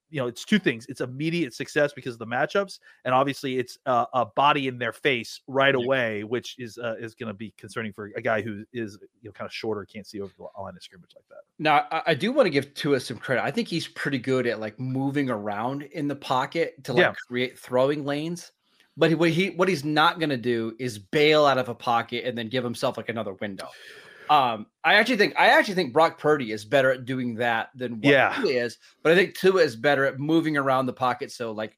you 0.10 0.20
know, 0.20 0.28
it's 0.28 0.46
two 0.46 0.60
things. 0.60 0.86
It's 0.88 1.02
immediate 1.02 1.54
success 1.54 1.94
because 1.94 2.14
of 2.14 2.20
the 2.20 2.28
matchups, 2.28 2.80
and 3.04 3.14
obviously 3.14 3.58
it's 3.58 3.78
uh, 3.86 4.06
a 4.14 4.26
body 4.26 4.68
in 4.68 4.78
their 4.78 4.94
face 4.94 5.42
right 5.48 5.76
away, 5.76 6.24
which 6.24 6.56
is 6.60 6.78
uh, 6.78 6.96
is 7.00 7.16
going 7.16 7.28
to 7.28 7.34
be 7.34 7.54
concerning 7.58 7.92
for 7.92 8.12
a 8.16 8.22
guy 8.22 8.42
who 8.42 8.66
is 8.74 8.98
you 9.22 9.30
know 9.30 9.32
kind 9.32 9.48
of 9.48 9.54
shorter, 9.54 9.86
can't 9.86 10.08
see 10.08 10.22
over 10.22 10.34
the 10.38 10.62
line 10.62 10.76
of 10.76 10.84
scrimmage 10.84 11.12
like 11.16 11.28
that. 11.30 11.42
Now, 11.60 11.88
I, 11.92 12.12
I 12.12 12.14
do 12.14 12.32
want 12.32 12.46
to 12.46 12.50
give 12.50 12.74
Tua 12.74 13.00
some 13.00 13.18
credit. 13.18 13.44
I 13.44 13.52
think 13.52 13.68
he's 13.68 13.88
pretty 13.88 14.20
good 14.20 14.48
at 14.48 14.60
like 14.60 14.80
moving 14.80 15.30
around 15.30 15.84
in 15.84 16.08
the 16.08 16.16
pocket 16.16 16.84
to 16.86 16.94
like 16.94 17.02
yeah. 17.02 17.14
create 17.28 17.58
throwing 17.58 18.06
lanes. 18.06 18.52
But 18.98 19.14
what 19.16 19.32
he 19.32 19.50
what 19.50 19.68
he's 19.68 19.84
not 19.84 20.20
going 20.20 20.30
to 20.30 20.38
do 20.38 20.76
is 20.80 20.98
bail 20.98 21.46
out 21.46 21.58
of 21.58 21.68
a 21.68 21.76
pocket 21.76 22.26
and 22.26 22.38
then 22.38 22.48
give 22.48 22.64
himself 22.64 22.98
like 22.98 23.10
another 23.10 23.34
window. 23.34 23.68
Um, 24.30 24.68
I 24.84 24.96
actually 24.96 25.18
think 25.18 25.34
I 25.38 25.48
actually 25.48 25.76
think 25.76 25.94
Brock 25.94 26.20
Purdy 26.20 26.52
is 26.52 26.66
better 26.66 26.92
at 26.92 27.06
doing 27.06 27.36
that 27.36 27.70
than 27.76 27.96
what 27.96 28.06
yeah. 28.06 28.42
he 28.42 28.52
is, 28.52 28.78
but 29.04 29.12
I 29.12 29.16
think 29.16 29.36
Tua 29.36 29.62
is 29.62 29.76
better 29.76 30.06
at 30.06 30.20
moving 30.20 30.58
around 30.58 30.86
the 30.86 30.94
pocket 30.94 31.32
so 31.32 31.52
like 31.52 31.78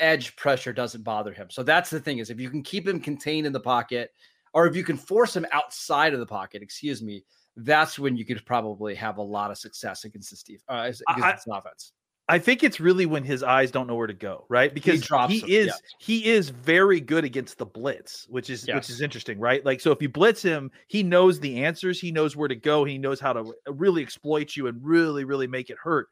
edge 0.00 0.36
pressure 0.36 0.72
doesn't 0.72 1.02
bother 1.02 1.32
him. 1.32 1.48
So 1.50 1.62
that's 1.62 1.90
the 1.90 2.00
thing 2.00 2.18
is 2.18 2.30
if 2.30 2.40
you 2.40 2.50
can 2.50 2.62
keep 2.62 2.86
him 2.86 3.00
contained 3.00 3.46
in 3.46 3.52
the 3.52 3.60
pocket, 3.60 4.12
or 4.54 4.66
if 4.66 4.76
you 4.76 4.84
can 4.84 4.96
force 4.96 5.34
him 5.36 5.46
outside 5.52 6.14
of 6.14 6.20
the 6.20 6.26
pocket, 6.26 6.62
excuse 6.62 7.02
me, 7.02 7.24
that's 7.56 7.98
when 7.98 8.16
you 8.16 8.24
could 8.24 8.44
probably 8.46 8.94
have 8.94 9.18
a 9.18 9.22
lot 9.22 9.50
of 9.50 9.58
success 9.58 10.04
against 10.04 10.30
the 10.30 10.36
Steve 10.36 10.62
uh, 10.68 10.90
against 11.08 11.48
I, 11.52 11.58
offense. 11.58 11.92
I 12.30 12.38
think 12.38 12.62
it's 12.62 12.78
really 12.78 13.06
when 13.06 13.24
his 13.24 13.42
eyes 13.42 13.70
don't 13.70 13.86
know 13.86 13.94
where 13.94 14.06
to 14.06 14.12
go, 14.12 14.44
right? 14.50 14.72
Because 14.72 15.06
he, 15.28 15.38
he 15.38 15.56
is 15.56 15.68
yeah. 15.68 15.72
he 15.98 16.26
is 16.26 16.50
very 16.50 17.00
good 17.00 17.24
against 17.24 17.56
the 17.56 17.64
blitz, 17.64 18.26
which 18.28 18.50
is 18.50 18.66
yes. 18.68 18.74
which 18.74 18.90
is 18.90 19.00
interesting, 19.00 19.40
right? 19.40 19.64
Like 19.64 19.80
so 19.80 19.92
if 19.92 20.02
you 20.02 20.10
blitz 20.10 20.42
him, 20.42 20.70
he 20.88 21.02
knows 21.02 21.40
the 21.40 21.64
answers, 21.64 21.98
he 21.98 22.12
knows 22.12 22.36
where 22.36 22.48
to 22.48 22.54
go, 22.54 22.84
he 22.84 22.98
knows 22.98 23.18
how 23.18 23.32
to 23.32 23.54
really 23.66 24.02
exploit 24.02 24.56
you 24.56 24.66
and 24.66 24.84
really 24.84 25.24
really 25.24 25.46
make 25.46 25.70
it 25.70 25.78
hurt. 25.82 26.08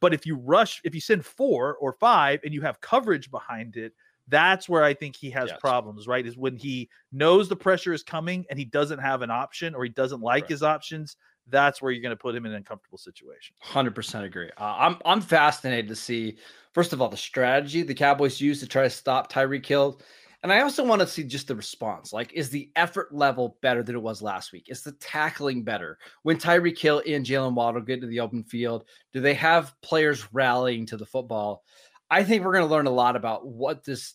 But 0.00 0.12
if 0.12 0.26
you 0.26 0.36
rush, 0.36 0.80
if 0.82 0.94
you 0.94 1.00
send 1.00 1.24
4 1.24 1.76
or 1.76 1.92
5 1.92 2.40
and 2.42 2.54
you 2.54 2.62
have 2.62 2.80
coverage 2.80 3.30
behind 3.30 3.76
it, 3.76 3.92
that's 4.28 4.68
where 4.68 4.82
I 4.82 4.94
think 4.94 5.14
he 5.14 5.30
has 5.30 5.50
yes. 5.50 5.60
problems, 5.60 6.08
right? 6.08 6.26
Is 6.26 6.36
when 6.36 6.56
he 6.56 6.88
knows 7.12 7.48
the 7.48 7.56
pressure 7.56 7.92
is 7.92 8.02
coming 8.02 8.46
and 8.48 8.58
he 8.58 8.64
doesn't 8.64 8.98
have 8.98 9.22
an 9.22 9.30
option 9.30 9.74
or 9.74 9.84
he 9.84 9.90
doesn't 9.90 10.22
like 10.22 10.44
right. 10.44 10.50
his 10.50 10.62
options 10.62 11.16
that's 11.50 11.82
where 11.82 11.92
you're 11.92 12.02
going 12.02 12.10
to 12.10 12.16
put 12.16 12.34
him 12.34 12.46
in 12.46 12.52
an 12.52 12.58
uncomfortable 12.58 12.98
situation. 12.98 13.54
Hundred 13.60 13.94
percent 13.94 14.24
agree. 14.24 14.50
Uh, 14.56 14.76
I'm 14.78 14.96
I'm 15.04 15.20
fascinated 15.20 15.88
to 15.88 15.96
see 15.96 16.36
first 16.72 16.92
of 16.92 17.00
all 17.00 17.08
the 17.08 17.16
strategy 17.16 17.82
the 17.82 17.94
Cowboys 17.94 18.40
use 18.40 18.60
to 18.60 18.66
try 18.66 18.82
to 18.82 18.90
stop 18.90 19.32
Tyreek 19.32 19.66
Hill, 19.66 20.00
and 20.42 20.52
I 20.52 20.62
also 20.62 20.84
want 20.84 21.00
to 21.00 21.06
see 21.06 21.24
just 21.24 21.48
the 21.48 21.56
response. 21.56 22.12
Like, 22.12 22.32
is 22.32 22.48
the 22.48 22.70
effort 22.76 23.14
level 23.14 23.58
better 23.60 23.82
than 23.82 23.94
it 23.94 24.02
was 24.02 24.22
last 24.22 24.52
week? 24.52 24.66
Is 24.68 24.82
the 24.82 24.92
tackling 24.92 25.64
better 25.64 25.98
when 26.22 26.38
Tyreek 26.38 26.78
Hill 26.78 27.02
and 27.06 27.26
Jaylen 27.26 27.54
Waddle 27.54 27.82
get 27.82 28.00
to 28.00 28.06
the 28.06 28.20
open 28.20 28.44
field? 28.44 28.84
Do 29.12 29.20
they 29.20 29.34
have 29.34 29.74
players 29.82 30.32
rallying 30.32 30.86
to 30.86 30.96
the 30.96 31.06
football? 31.06 31.64
I 32.10 32.24
think 32.24 32.42
we're 32.42 32.54
going 32.54 32.66
to 32.66 32.70
learn 32.70 32.86
a 32.86 32.90
lot 32.90 33.16
about 33.16 33.46
what 33.46 33.84
this 33.84 34.14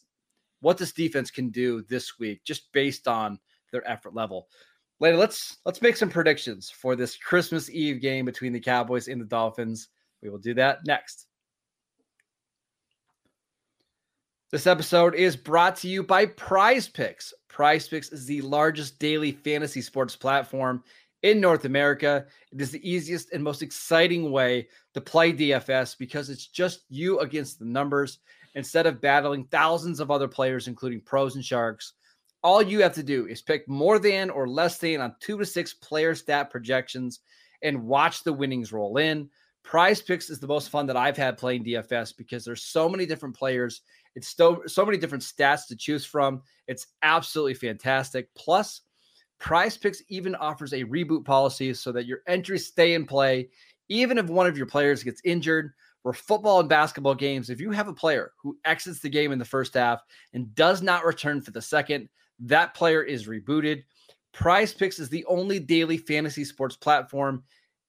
what 0.61 0.77
this 0.79 0.93
defense 0.93 1.29
can 1.29 1.49
do 1.49 1.83
this 1.83 2.17
week, 2.17 2.43
just 2.43 2.71
based 2.71 3.07
on 3.07 3.39
their 3.71 3.87
effort 3.87 4.15
level. 4.15 4.47
Later, 4.99 5.17
let's 5.17 5.57
let's 5.65 5.81
make 5.81 5.97
some 5.97 6.09
predictions 6.09 6.69
for 6.69 6.95
this 6.95 7.17
Christmas 7.17 7.69
Eve 7.69 8.01
game 8.01 8.25
between 8.25 8.53
the 8.53 8.59
Cowboys 8.59 9.07
and 9.07 9.19
the 9.19 9.25
Dolphins. 9.25 9.89
We 10.21 10.29
will 10.29 10.37
do 10.37 10.53
that 10.53 10.85
next. 10.85 11.27
This 14.51 14.67
episode 14.67 15.15
is 15.15 15.35
brought 15.35 15.75
to 15.77 15.89
you 15.89 16.01
by 16.01 16.27
Prize 16.27 16.87
Picks. 16.87 17.33
Prize 17.49 17.89
Picks 17.89 18.11
is 18.11 18.25
the 18.25 18.41
largest 18.41 18.99
daily 18.99 19.33
fantasy 19.33 19.81
sports 19.81 20.15
platform 20.15 20.81
in 21.23 21.41
North 21.41 21.65
America. 21.65 22.25
It 22.53 22.61
is 22.61 22.71
the 22.71 22.89
easiest 22.89 23.33
and 23.33 23.43
most 23.43 23.61
exciting 23.61 24.31
way 24.31 24.69
to 24.93 25.01
play 25.01 25.33
DFS 25.33 25.97
because 25.97 26.29
it's 26.29 26.47
just 26.47 26.85
you 26.87 27.19
against 27.19 27.59
the 27.59 27.65
numbers 27.65 28.19
instead 28.53 28.85
of 28.85 29.01
battling 29.01 29.45
thousands 29.45 29.99
of 29.99 30.09
other 30.09 30.27
players, 30.27 30.67
including 30.67 31.01
pros 31.01 31.35
and 31.35 31.43
sharks. 31.43 31.93
All 32.45 32.61
you 32.61 32.83
have 32.83 32.93
to 32.93 33.01
do 33.01 33.25
is 33.25 33.41
pick 33.41 33.67
more 33.67 33.97
than 33.97 34.29
or 34.29 34.47
less 34.47 34.77
than 34.77 35.01
on 35.01 35.15
two 35.19 35.35
to 35.39 35.45
six 35.47 35.73
player 35.73 36.13
stat 36.13 36.51
projections 36.51 37.21
and 37.63 37.87
watch 37.87 38.23
the 38.23 38.31
winnings 38.31 38.71
roll 38.71 38.97
in. 38.97 39.27
Prize 39.63 39.99
Picks 39.99 40.29
is 40.29 40.39
the 40.39 40.45
most 40.45 40.69
fun 40.69 40.85
that 40.85 40.95
I've 40.95 41.17
had 41.17 41.39
playing 41.39 41.65
DFS 41.65 42.15
because 42.15 42.45
there's 42.45 42.61
so 42.61 42.87
many 42.87 43.07
different 43.07 43.35
players. 43.35 43.81
It's 44.13 44.35
so, 44.35 44.61
so 44.67 44.85
many 44.85 44.99
different 44.99 45.23
stats 45.23 45.65
to 45.69 45.75
choose 45.75 46.05
from. 46.05 46.43
It's 46.67 46.85
absolutely 47.01 47.55
fantastic. 47.55 48.29
Plus, 48.35 48.81
Prize 49.39 49.75
Picks 49.75 50.03
even 50.09 50.35
offers 50.35 50.73
a 50.73 50.83
reboot 50.83 51.25
policy 51.25 51.73
so 51.73 51.91
that 51.93 52.05
your 52.05 52.19
entries 52.27 52.67
stay 52.67 52.93
in 52.93 53.07
play, 53.07 53.49
even 53.89 54.19
if 54.19 54.27
one 54.27 54.45
of 54.45 54.55
your 54.55 54.67
players 54.67 55.01
gets 55.01 55.19
injured. 55.25 55.73
For 56.03 56.13
football 56.13 56.59
and 56.59 56.69
basketball 56.69 57.15
games, 57.15 57.49
if 57.49 57.59
you 57.59 57.71
have 57.71 57.87
a 57.87 57.93
player 57.93 58.33
who 58.39 58.55
exits 58.65 58.99
the 58.99 59.09
game 59.09 59.31
in 59.31 59.39
the 59.39 59.45
first 59.45 59.73
half 59.73 60.03
and 60.35 60.53
does 60.53 60.83
not 60.83 61.03
return 61.03 61.41
for 61.41 61.49
the 61.49 61.63
second, 61.63 62.07
that 62.39 62.73
player 62.73 63.01
is 63.03 63.27
rebooted. 63.27 63.83
Prize 64.33 64.73
Picks 64.73 64.99
is 64.99 65.09
the 65.09 65.25
only 65.25 65.59
daily 65.59 65.97
fantasy 65.97 66.43
sports 66.43 66.75
platform 66.75 67.43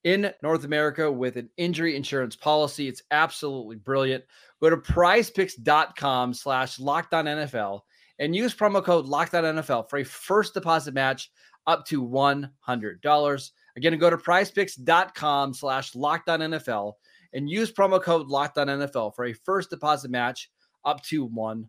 in 0.04 0.32
North 0.42 0.64
America 0.64 1.10
with 1.10 1.36
an 1.36 1.50
injury 1.56 1.96
insurance 1.96 2.36
policy. 2.36 2.86
It's 2.86 3.02
absolutely 3.10 3.74
brilliant. 3.74 4.22
Go 4.60 4.70
to 4.70 4.76
prizepicks.com 4.76 6.32
slash 6.34 6.78
NFL 6.78 7.80
and 8.18 8.34
use 8.34 8.54
promo 8.54 8.82
code 8.82 9.06
LOCKEDONNFL 9.06 9.90
for 9.90 9.98
a 9.98 10.04
first 10.04 10.54
deposit 10.54 10.94
match 10.94 11.30
up 11.66 11.84
to 11.86 12.06
$100. 12.06 13.50
Again, 13.76 13.98
go 13.98 14.08
to 14.08 14.16
prizepicks.com 14.16 15.54
slash 15.54 15.92
NFL 15.92 16.92
and 17.32 17.50
use 17.50 17.72
promo 17.72 18.00
code 18.00 18.28
LOCKEDONNFL 18.28 19.14
for 19.14 19.24
a 19.24 19.32
first 19.32 19.70
deposit 19.70 20.10
match 20.10 20.50
up 20.84 21.02
to 21.02 21.28
$100. 21.28 21.68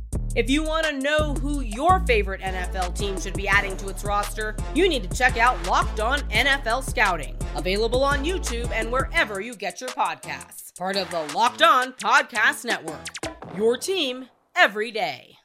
If 0.33 0.49
you 0.49 0.63
want 0.63 0.85
to 0.85 0.93
know 0.93 1.33
who 1.33 1.59
your 1.59 1.99
favorite 2.07 2.39
NFL 2.39 2.97
team 2.97 3.19
should 3.19 3.33
be 3.33 3.49
adding 3.49 3.75
to 3.75 3.89
its 3.89 4.05
roster, 4.05 4.55
you 4.73 4.87
need 4.87 5.03
to 5.03 5.17
check 5.17 5.35
out 5.35 5.67
Locked 5.67 5.99
On 5.99 6.21
NFL 6.29 6.89
Scouting, 6.89 7.35
available 7.57 8.01
on 8.01 8.23
YouTube 8.23 8.71
and 8.71 8.89
wherever 8.89 9.41
you 9.41 9.53
get 9.53 9.81
your 9.81 9.89
podcasts. 9.89 10.73
Part 10.77 10.95
of 10.95 11.11
the 11.11 11.21
Locked 11.35 11.61
On 11.61 11.91
Podcast 11.93 12.63
Network. 12.63 13.05
Your 13.57 13.75
team 13.75 14.29
every 14.55 14.89
day. 14.91 15.35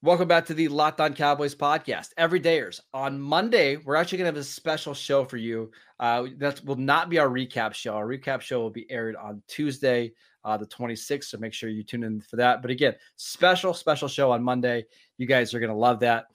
Welcome 0.00 0.28
back 0.28 0.46
to 0.46 0.54
the 0.54 0.68
Locked 0.68 1.00
On 1.00 1.12
Cowboys 1.12 1.56
podcast. 1.56 2.10
Every 2.16 2.38
dayers 2.38 2.80
on 2.94 3.20
Monday, 3.20 3.76
we're 3.78 3.96
actually 3.96 4.18
going 4.18 4.32
to 4.32 4.38
have 4.38 4.40
a 4.40 4.48
special 4.48 4.94
show 4.94 5.24
for 5.24 5.36
you. 5.36 5.72
Uh, 5.98 6.26
that 6.36 6.64
will 6.64 6.76
not 6.76 7.10
be 7.10 7.18
our 7.18 7.28
recap 7.28 7.74
show. 7.74 7.94
Our 7.94 8.06
recap 8.06 8.40
show 8.40 8.60
will 8.60 8.70
be 8.70 8.88
aired 8.88 9.16
on 9.16 9.42
Tuesday, 9.48 10.12
uh, 10.48 10.56
the 10.56 10.66
26th. 10.66 11.24
So 11.24 11.38
make 11.38 11.52
sure 11.52 11.68
you 11.68 11.82
tune 11.82 12.02
in 12.02 12.20
for 12.22 12.36
that. 12.36 12.62
But 12.62 12.70
again, 12.70 12.94
special, 13.16 13.74
special 13.74 14.08
show 14.08 14.32
on 14.32 14.42
Monday. 14.42 14.86
You 15.18 15.26
guys 15.26 15.52
are 15.52 15.60
going 15.60 15.70
to 15.70 15.76
love 15.76 16.00
that. 16.00 16.26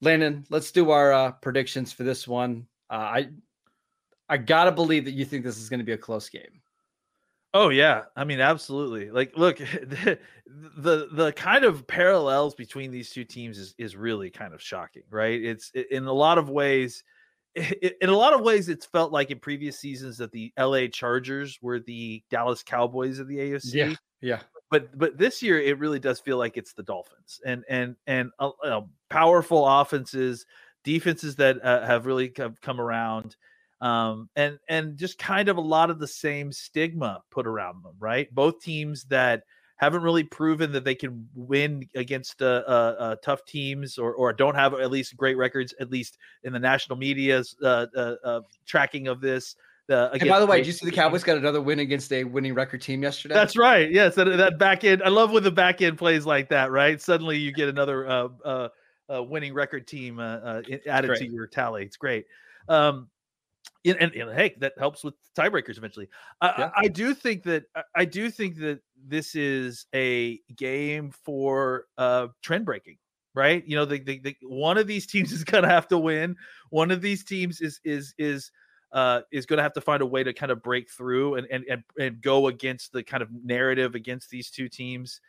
Landon, 0.00 0.46
let's 0.48 0.72
do 0.72 0.90
our 0.90 1.12
uh, 1.12 1.32
predictions 1.32 1.92
for 1.92 2.02
this 2.02 2.26
one. 2.26 2.66
Uh, 2.90 2.94
I 2.94 3.28
I 4.28 4.36
gotta 4.36 4.72
believe 4.72 5.04
that 5.04 5.12
you 5.12 5.24
think 5.24 5.44
this 5.44 5.58
is 5.58 5.68
going 5.68 5.78
to 5.78 5.84
be 5.84 5.92
a 5.92 5.98
close 5.98 6.28
game. 6.28 6.60
Oh 7.54 7.70
yeah, 7.70 8.04
I 8.14 8.24
mean 8.24 8.40
absolutely. 8.40 9.10
Like 9.10 9.36
look, 9.36 9.56
the, 9.58 10.18
the 10.76 11.08
the 11.12 11.32
kind 11.32 11.64
of 11.64 11.86
parallels 11.86 12.54
between 12.54 12.90
these 12.90 13.10
two 13.10 13.24
teams 13.24 13.58
is 13.58 13.74
is 13.78 13.96
really 13.96 14.30
kind 14.30 14.52
of 14.52 14.62
shocking, 14.62 15.04
right? 15.10 15.42
It's 15.42 15.70
in 15.90 16.06
a 16.06 16.12
lot 16.12 16.38
of 16.38 16.50
ways 16.50 17.02
in 17.56 18.08
a 18.08 18.16
lot 18.16 18.34
of 18.34 18.42
ways 18.42 18.68
it's 18.68 18.86
felt 18.86 19.12
like 19.12 19.30
in 19.30 19.38
previous 19.38 19.78
seasons 19.78 20.18
that 20.18 20.32
the 20.32 20.52
LA 20.58 20.86
Chargers 20.86 21.58
were 21.62 21.80
the 21.80 22.22
Dallas 22.30 22.62
Cowboys 22.62 23.18
of 23.18 23.28
the 23.28 23.38
AFC. 23.38 23.74
Yeah. 23.74 23.94
Yeah. 24.20 24.40
But 24.70 24.96
but 24.98 25.16
this 25.16 25.42
year 25.42 25.60
it 25.60 25.78
really 25.78 26.00
does 26.00 26.20
feel 26.20 26.38
like 26.38 26.56
it's 26.56 26.72
the 26.72 26.82
Dolphins 26.82 27.40
and 27.46 27.64
and 27.68 27.96
and 28.06 28.30
uh, 28.38 28.50
uh, 28.64 28.80
powerful 29.10 29.66
offenses, 29.66 30.44
defenses 30.84 31.36
that 31.36 31.64
uh, 31.64 31.86
have 31.86 32.06
really 32.06 32.28
come, 32.28 32.56
come 32.60 32.80
around 32.80 33.36
um, 33.80 34.28
and 34.36 34.58
and 34.68 34.96
just 34.96 35.18
kind 35.18 35.48
of 35.48 35.56
a 35.56 35.62
lot 35.62 35.90
of 35.90 35.98
the 35.98 36.06
same 36.06 36.50
stigma 36.52 37.22
put 37.30 37.46
around 37.46 37.82
them, 37.84 37.94
right? 37.98 38.32
Both 38.34 38.60
teams 38.60 39.04
that 39.04 39.42
haven't 39.76 40.02
really 40.02 40.24
proven 40.24 40.72
that 40.72 40.84
they 40.84 40.94
can 40.94 41.28
win 41.34 41.88
against 41.94 42.42
uh, 42.42 42.62
uh, 42.66 42.94
uh, 42.98 43.16
tough 43.22 43.44
teams 43.44 43.98
or 43.98 44.14
or 44.14 44.32
don't 44.32 44.54
have 44.54 44.74
at 44.74 44.90
least 44.90 45.16
great 45.16 45.36
records, 45.36 45.74
at 45.80 45.90
least 45.90 46.18
in 46.44 46.52
the 46.52 46.58
national 46.58 46.98
media's 46.98 47.56
uh, 47.62 47.86
uh, 47.96 48.14
uh, 48.24 48.40
tracking 48.66 49.06
of 49.08 49.20
this. 49.20 49.54
and 49.88 50.28
by 50.28 50.40
the 50.40 50.46
way, 50.46 50.58
did 50.58 50.66
you 50.66 50.72
see 50.72 50.86
the 50.86 50.92
Cowboys 50.92 51.22
got 51.22 51.36
another 51.36 51.60
win 51.60 51.78
against 51.80 52.12
a 52.12 52.24
winning 52.24 52.54
record 52.54 52.80
team 52.80 53.02
yesterday? 53.02 53.34
That's 53.34 53.56
right. 53.56 53.90
Yes, 53.90 54.14
that, 54.16 54.24
that 54.24 54.58
back 54.58 54.84
end. 54.84 55.02
I 55.04 55.08
love 55.08 55.30
when 55.30 55.42
the 55.42 55.52
back 55.52 55.82
end 55.82 55.98
plays 55.98 56.26
like 56.26 56.48
that. 56.48 56.70
Right, 56.70 57.00
suddenly 57.00 57.38
you 57.38 57.52
get 57.52 57.68
another 57.68 58.30
winning 59.08 59.54
record 59.54 59.86
team 59.86 60.20
added 60.20 61.16
to 61.16 61.26
your 61.26 61.46
tally. 61.46 61.84
It's 61.84 61.96
great. 61.96 62.26
Um, 62.68 63.08
and, 63.84 63.96
and, 64.00 64.14
and, 64.14 64.32
hey, 64.32 64.54
that 64.58 64.72
helps 64.78 65.04
with 65.04 65.14
tiebreakers 65.36 65.78
eventually. 65.78 66.08
Yeah. 66.42 66.70
I, 66.76 66.84
I, 66.84 66.88
do 66.88 67.14
think 67.14 67.44
that 67.44 67.64
I 67.94 68.04
do 68.04 68.30
think 68.30 68.56
that 68.58 68.80
this 69.06 69.34
is 69.34 69.86
a 69.94 70.40
game 70.56 71.10
for 71.10 71.86
uh, 71.98 72.28
trend 72.42 72.64
breaking, 72.64 72.98
right? 73.34 73.62
You 73.66 73.76
know, 73.76 73.84
the, 73.84 74.00
the, 74.00 74.18
the 74.18 74.36
one 74.42 74.78
of 74.78 74.86
these 74.86 75.06
teams 75.06 75.32
is 75.32 75.44
going 75.44 75.64
to 75.64 75.70
have 75.70 75.88
to 75.88 75.98
win. 75.98 76.36
One 76.70 76.90
of 76.90 77.00
these 77.00 77.24
teams 77.24 77.60
is 77.60 77.80
is 77.84 78.14
is 78.18 78.50
uh, 78.92 79.20
is 79.32 79.46
going 79.46 79.58
to 79.58 79.62
have 79.62 79.74
to 79.74 79.80
find 79.80 80.02
a 80.02 80.06
way 80.06 80.24
to 80.24 80.32
kind 80.32 80.52
of 80.52 80.62
break 80.62 80.90
through 80.90 81.36
and 81.36 81.46
and 81.50 81.64
and, 81.70 81.84
and 81.98 82.20
go 82.20 82.48
against 82.48 82.92
the 82.92 83.02
kind 83.02 83.22
of 83.22 83.28
narrative 83.44 83.94
against 83.94 84.30
these 84.30 84.50
two 84.50 84.68
teams. 84.68 85.20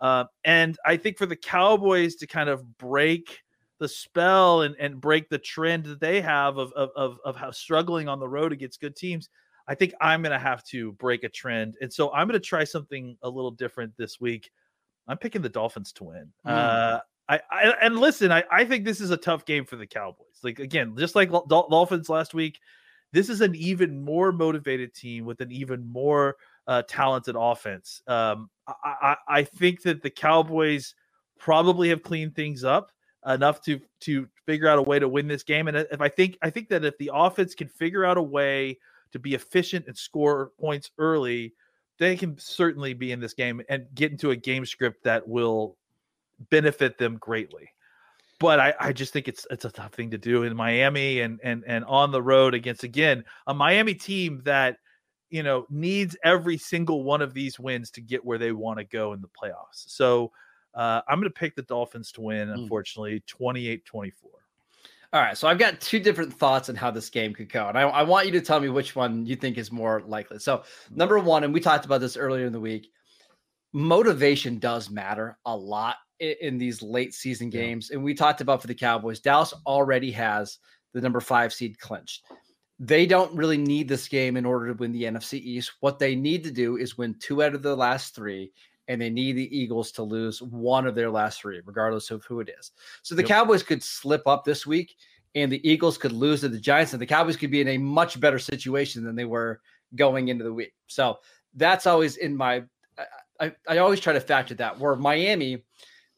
Uh, 0.00 0.24
and 0.44 0.76
I 0.84 0.96
think 0.96 1.16
for 1.16 1.26
the 1.26 1.36
Cowboys 1.36 2.16
to 2.16 2.26
kind 2.26 2.50
of 2.50 2.78
break 2.78 3.40
the 3.78 3.88
spell 3.88 4.62
and, 4.62 4.74
and 4.78 5.00
break 5.00 5.28
the 5.28 5.38
trend 5.38 5.84
that 5.84 6.00
they 6.00 6.20
have 6.20 6.56
of, 6.56 6.72
of, 6.72 6.90
of, 6.96 7.18
of 7.24 7.36
how 7.36 7.50
struggling 7.50 8.08
on 8.08 8.20
the 8.20 8.28
road 8.28 8.52
against 8.52 8.80
good 8.80 8.96
teams, 8.96 9.28
I 9.68 9.74
think 9.74 9.94
I'm 10.00 10.22
going 10.22 10.32
to 10.32 10.38
have 10.38 10.64
to 10.64 10.92
break 10.92 11.24
a 11.24 11.28
trend. 11.28 11.76
And 11.80 11.92
so 11.92 12.12
I'm 12.12 12.28
going 12.28 12.40
to 12.40 12.46
try 12.46 12.64
something 12.64 13.16
a 13.22 13.28
little 13.28 13.50
different 13.50 13.92
this 13.96 14.20
week. 14.20 14.50
I'm 15.08 15.18
picking 15.18 15.42
the 15.42 15.48
Dolphins 15.48 15.92
to 15.94 16.04
win. 16.04 16.32
Mm. 16.46 16.50
Uh, 16.50 17.00
I, 17.28 17.40
I, 17.50 17.74
and 17.82 17.98
listen, 17.98 18.30
I, 18.30 18.44
I 18.50 18.64
think 18.64 18.84
this 18.84 19.00
is 19.00 19.10
a 19.10 19.16
tough 19.16 19.44
game 19.44 19.64
for 19.64 19.76
the 19.76 19.86
Cowboys. 19.86 20.38
Like 20.42 20.58
again, 20.58 20.94
just 20.96 21.14
like 21.14 21.30
Dolphins 21.30 22.08
last 22.08 22.34
week, 22.34 22.60
this 23.12 23.28
is 23.28 23.40
an 23.40 23.54
even 23.54 24.04
more 24.04 24.32
motivated 24.32 24.94
team 24.94 25.24
with 25.24 25.40
an 25.40 25.50
even 25.50 25.90
more 25.90 26.36
uh, 26.66 26.82
talented 26.88 27.34
offense. 27.38 28.02
Um, 28.06 28.50
I, 28.66 28.74
I, 28.84 29.16
I 29.28 29.42
think 29.44 29.82
that 29.82 30.02
the 30.02 30.10
Cowboys 30.10 30.94
probably 31.38 31.88
have 31.88 32.02
cleaned 32.02 32.34
things 32.34 32.64
up 32.64 32.90
enough 33.26 33.60
to 33.62 33.80
to 34.00 34.28
figure 34.46 34.68
out 34.68 34.78
a 34.78 34.82
way 34.82 34.98
to 34.98 35.08
win 35.08 35.28
this 35.28 35.42
game. 35.42 35.68
And 35.68 35.76
uh, 35.76 35.84
if 35.90 36.00
I 36.00 36.08
think 36.08 36.38
I 36.42 36.50
think 36.50 36.68
that 36.68 36.84
if 36.84 36.96
the 36.98 37.10
offense 37.12 37.54
can 37.54 37.68
figure 37.68 38.04
out 38.04 38.16
a 38.16 38.22
way 38.22 38.78
to 39.12 39.18
be 39.18 39.34
efficient 39.34 39.86
and 39.86 39.96
score 39.96 40.52
points 40.60 40.90
early, 40.98 41.54
they 41.98 42.16
can 42.16 42.38
certainly 42.38 42.94
be 42.94 43.12
in 43.12 43.20
this 43.20 43.34
game 43.34 43.62
and 43.68 43.86
get 43.94 44.12
into 44.12 44.30
a 44.30 44.36
game 44.36 44.66
script 44.66 45.04
that 45.04 45.26
will 45.26 45.76
benefit 46.50 46.98
them 46.98 47.16
greatly. 47.16 47.70
But 48.38 48.60
I, 48.60 48.74
I 48.78 48.92
just 48.92 49.12
think 49.12 49.28
it's 49.28 49.46
it's 49.50 49.64
a 49.64 49.70
tough 49.70 49.94
thing 49.94 50.10
to 50.10 50.18
do 50.18 50.42
in 50.42 50.54
Miami 50.54 51.20
and 51.20 51.40
and 51.42 51.64
and 51.66 51.84
on 51.86 52.12
the 52.12 52.22
road 52.22 52.54
against 52.54 52.84
again 52.84 53.24
a 53.46 53.54
Miami 53.54 53.94
team 53.94 54.42
that 54.44 54.76
you 55.30 55.42
know 55.42 55.66
needs 55.70 56.16
every 56.22 56.58
single 56.58 57.02
one 57.02 57.22
of 57.22 57.32
these 57.32 57.58
wins 57.58 57.90
to 57.92 58.00
get 58.00 58.24
where 58.24 58.38
they 58.38 58.52
want 58.52 58.78
to 58.78 58.84
go 58.84 59.14
in 59.14 59.22
the 59.22 59.28
playoffs. 59.28 59.86
So 59.88 60.32
uh, 60.76 61.00
I'm 61.08 61.18
going 61.18 61.30
to 61.32 61.38
pick 61.38 61.56
the 61.56 61.62
Dolphins 61.62 62.12
to 62.12 62.20
win, 62.20 62.48
hmm. 62.48 62.54
unfortunately, 62.54 63.22
28 63.26 63.84
24. 63.84 64.30
All 65.12 65.22
right, 65.22 65.38
so 65.38 65.48
I've 65.48 65.58
got 65.58 65.80
two 65.80 65.98
different 65.98 66.32
thoughts 66.32 66.68
on 66.68 66.74
how 66.74 66.90
this 66.90 67.08
game 67.08 67.32
could 67.32 67.50
go, 67.50 67.68
and 67.68 67.78
I, 67.78 67.82
I, 67.82 68.02
want 68.02 68.26
you 68.26 68.32
to 68.32 68.40
tell 68.40 68.60
me 68.60 68.68
which 68.68 68.94
one 68.94 69.24
you 69.24 69.36
think 69.36 69.56
is 69.56 69.72
more 69.72 70.02
likely. 70.06 70.38
So, 70.40 70.64
number 70.90 71.18
one, 71.18 71.44
and 71.44 71.54
we 71.54 71.60
talked 71.60 71.86
about 71.86 72.00
this 72.00 72.16
earlier 72.16 72.44
in 72.44 72.52
the 72.52 72.60
week, 72.60 72.90
motivation 73.72 74.58
does 74.58 74.90
matter 74.90 75.38
a 75.46 75.56
lot 75.56 75.96
in, 76.18 76.34
in 76.42 76.58
these 76.58 76.82
late 76.82 77.14
season 77.14 77.50
games, 77.50 77.88
yeah. 77.88 77.96
and 77.96 78.04
we 78.04 78.14
talked 78.14 78.40
about 78.40 78.60
for 78.60 78.66
the 78.66 78.74
Cowboys, 78.74 79.20
Dallas 79.20 79.54
already 79.64 80.10
has 80.10 80.58
the 80.92 81.00
number 81.00 81.20
five 81.20 81.54
seed 81.54 81.78
clinched. 81.78 82.24
They 82.78 83.06
don't 83.06 83.34
really 83.34 83.56
need 83.56 83.88
this 83.88 84.08
game 84.08 84.36
in 84.36 84.44
order 84.44 84.66
to 84.66 84.74
win 84.74 84.92
the 84.92 85.04
NFC 85.04 85.40
East. 85.40 85.72
What 85.80 85.98
they 85.98 86.14
need 86.14 86.44
to 86.44 86.50
do 86.50 86.76
is 86.76 86.98
win 86.98 87.14
two 87.20 87.42
out 87.42 87.54
of 87.54 87.62
the 87.62 87.76
last 87.76 88.14
three 88.14 88.52
and 88.88 89.00
they 89.00 89.10
need 89.10 89.32
the 89.32 89.56
Eagles 89.56 89.90
to 89.92 90.02
lose 90.02 90.40
one 90.42 90.86
of 90.86 90.94
their 90.94 91.10
last 91.10 91.40
three, 91.40 91.60
regardless 91.64 92.10
of 92.10 92.24
who 92.24 92.40
it 92.40 92.50
is. 92.58 92.72
So 93.02 93.14
the 93.14 93.22
yep. 93.22 93.28
Cowboys 93.28 93.62
could 93.62 93.82
slip 93.82 94.26
up 94.26 94.44
this 94.44 94.66
week, 94.66 94.96
and 95.34 95.50
the 95.50 95.68
Eagles 95.68 95.98
could 95.98 96.12
lose 96.12 96.40
to 96.40 96.48
the 96.48 96.60
Giants, 96.60 96.92
and 96.92 97.02
the 97.02 97.06
Cowboys 97.06 97.36
could 97.36 97.50
be 97.50 97.60
in 97.60 97.68
a 97.68 97.78
much 97.78 98.20
better 98.20 98.38
situation 98.38 99.04
than 99.04 99.16
they 99.16 99.24
were 99.24 99.60
going 99.94 100.28
into 100.28 100.44
the 100.44 100.52
week. 100.52 100.74
So 100.86 101.18
that's 101.54 101.86
always 101.86 102.16
in 102.16 102.36
my. 102.36 102.64
I, 103.38 103.52
I 103.68 103.78
always 103.78 104.00
try 104.00 104.14
to 104.14 104.20
factor 104.20 104.54
that. 104.54 104.78
Where 104.78 104.96
Miami, 104.96 105.62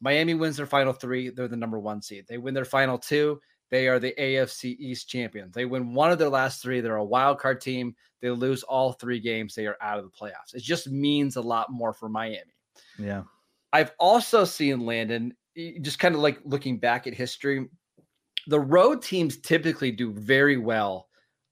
Miami 0.00 0.34
wins 0.34 0.56
their 0.56 0.66
final 0.66 0.92
three, 0.92 1.30
they're 1.30 1.48
the 1.48 1.56
number 1.56 1.80
one 1.80 2.00
seed. 2.00 2.26
They 2.28 2.38
win 2.38 2.54
their 2.54 2.64
final 2.64 2.96
two, 2.96 3.40
they 3.70 3.88
are 3.88 3.98
the 3.98 4.14
AFC 4.18 4.76
East 4.78 5.08
champions. 5.08 5.54
They 5.54 5.66
win 5.66 5.92
one 5.92 6.10
of 6.10 6.18
their 6.18 6.28
last 6.28 6.62
three. 6.62 6.80
They're 6.80 6.96
a 6.96 7.04
wild 7.04 7.38
card 7.38 7.60
team. 7.60 7.94
They 8.20 8.30
lose 8.30 8.62
all 8.62 8.92
three 8.92 9.20
games. 9.20 9.54
They 9.54 9.66
are 9.66 9.76
out 9.80 9.98
of 9.98 10.04
the 10.04 10.10
playoffs. 10.10 10.54
It 10.54 10.62
just 10.62 10.90
means 10.90 11.36
a 11.36 11.42
lot 11.42 11.70
more 11.70 11.92
for 11.92 12.08
Miami. 12.08 12.54
Yeah. 12.98 13.22
I've 13.72 13.92
also 13.98 14.44
seen 14.44 14.86
Landon, 14.86 15.34
just 15.82 15.98
kind 15.98 16.14
of 16.14 16.20
like 16.20 16.38
looking 16.44 16.78
back 16.78 17.06
at 17.06 17.14
history, 17.14 17.68
the 18.46 18.60
road 18.60 19.02
teams 19.02 19.38
typically 19.38 19.90
do 19.90 20.12
very 20.12 20.56
well 20.56 21.08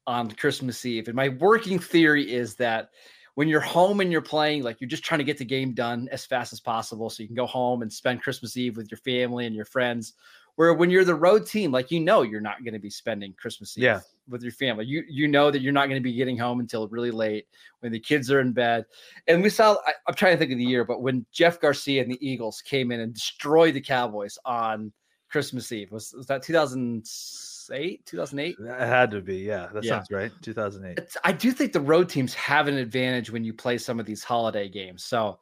on 0.06 0.30
Christmas 0.30 0.84
Eve. 0.86 1.08
And 1.08 1.16
my 1.16 1.28
working 1.28 1.78
theory 1.78 2.32
is 2.32 2.54
that 2.56 2.90
when 3.34 3.48
you're 3.48 3.60
home 3.60 4.00
and 4.00 4.10
you're 4.10 4.22
playing, 4.22 4.62
like 4.62 4.80
you're 4.80 4.88
just 4.88 5.04
trying 5.04 5.18
to 5.18 5.24
get 5.24 5.36
the 5.36 5.44
game 5.44 5.74
done 5.74 6.08
as 6.10 6.24
fast 6.24 6.54
as 6.54 6.60
possible 6.60 7.10
so 7.10 7.22
you 7.22 7.28
can 7.28 7.36
go 7.36 7.46
home 7.46 7.82
and 7.82 7.92
spend 7.92 8.22
Christmas 8.22 8.56
Eve 8.56 8.76
with 8.78 8.90
your 8.90 8.98
family 8.98 9.46
and 9.46 9.54
your 9.54 9.66
friends. 9.66 10.14
Where 10.54 10.72
when 10.72 10.88
you're 10.88 11.04
the 11.04 11.14
road 11.14 11.46
team, 11.46 11.70
like 11.70 11.90
you 11.90 12.00
know 12.00 12.22
you're 12.22 12.40
not 12.40 12.64
going 12.64 12.72
to 12.72 12.80
be 12.80 12.88
spending 12.88 13.34
Christmas 13.38 13.76
Eve 13.76 13.84
yeah. 13.84 14.00
With 14.28 14.42
your 14.42 14.52
family. 14.52 14.84
You 14.84 15.04
you 15.08 15.28
know 15.28 15.50
that 15.50 15.60
you're 15.60 15.72
not 15.72 15.88
going 15.88 16.00
to 16.00 16.04
be 16.04 16.12
getting 16.12 16.36
home 16.36 16.60
until 16.60 16.88
really 16.88 17.10
late 17.10 17.46
when 17.80 17.92
the 17.92 18.00
kids 18.00 18.30
are 18.30 18.40
in 18.40 18.52
bed. 18.52 18.84
And 19.26 19.42
we 19.42 19.50
saw 19.50 19.76
I, 19.86 19.92
I'm 20.06 20.14
trying 20.14 20.34
to 20.34 20.38
think 20.38 20.52
of 20.52 20.58
the 20.58 20.64
year, 20.64 20.84
but 20.84 21.02
when 21.02 21.26
Jeff 21.32 21.60
Garcia 21.60 22.02
and 22.02 22.10
the 22.10 22.26
Eagles 22.26 22.62
came 22.62 22.92
in 22.92 23.00
and 23.00 23.14
destroyed 23.14 23.74
the 23.74 23.80
Cowboys 23.80 24.38
on 24.44 24.92
Christmas 25.30 25.70
Eve, 25.72 25.90
was, 25.90 26.12
was 26.16 26.26
that 26.26 26.42
2008, 26.42 28.06
2008? 28.06 28.56
It 28.58 28.78
had 28.78 29.10
to 29.10 29.20
be, 29.20 29.38
yeah. 29.38 29.68
That 29.72 29.84
yeah. 29.84 29.90
sounds 29.90 30.10
right. 30.10 30.32
2008. 30.42 30.98
It's, 30.98 31.16
I 31.24 31.32
do 31.32 31.50
think 31.52 31.72
the 31.72 31.80
road 31.80 32.08
teams 32.08 32.32
have 32.34 32.68
an 32.68 32.76
advantage 32.76 33.30
when 33.30 33.44
you 33.44 33.52
play 33.52 33.78
some 33.78 33.98
of 33.98 34.06
these 34.06 34.22
holiday 34.22 34.68
games. 34.68 35.04
So 35.04 35.38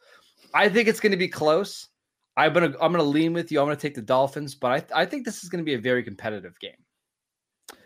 I 0.55 0.69
think 0.69 0.89
it's 0.89 1.01
going 1.01 1.13
to 1.13 1.19
be 1.19 1.29
close. 1.29 1.89
I'm 2.37 2.53
gonna 2.53 2.75
I'm 2.81 2.91
gonna 2.93 3.05
lean 3.05 3.33
with 3.33 3.53
you. 3.53 3.61
I'm 3.61 3.67
gonna 3.67 3.77
take 3.77 3.95
the 3.95 4.03
Dolphins, 4.03 4.55
but 4.55 4.91
I 4.93 5.03
I 5.03 5.07
think 5.07 5.25
this 5.25 5.43
is 5.45 5.49
gonna 5.49 5.63
be 5.63 5.75
a 5.75 5.79
very 5.79 6.03
competitive 6.03 6.59
game. 6.59 6.73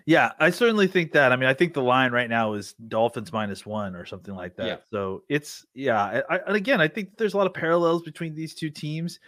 Yeah, 0.08 0.32
I 0.40 0.48
certainly 0.48 0.86
think 0.86 1.12
that. 1.12 1.32
I 1.32 1.36
mean, 1.36 1.50
I 1.50 1.52
think 1.52 1.74
the 1.74 1.82
line 1.82 2.12
right 2.12 2.30
now 2.30 2.54
is 2.54 2.72
Dolphins 2.72 3.30
minus 3.30 3.66
one 3.66 3.94
or 3.94 4.06
something 4.06 4.34
like 4.34 4.56
that. 4.56 4.66
Yeah. 4.66 4.76
So 4.90 5.22
it's 5.28 5.66
yeah. 5.74 6.22
I, 6.30 6.38
and 6.46 6.56
again, 6.56 6.80
I 6.80 6.88
think 6.88 7.18
there's 7.18 7.34
a 7.34 7.36
lot 7.36 7.46
of 7.46 7.52
parallels 7.52 8.00
between 8.04 8.34
these 8.34 8.54
two 8.54 8.70
teams. 8.70 9.20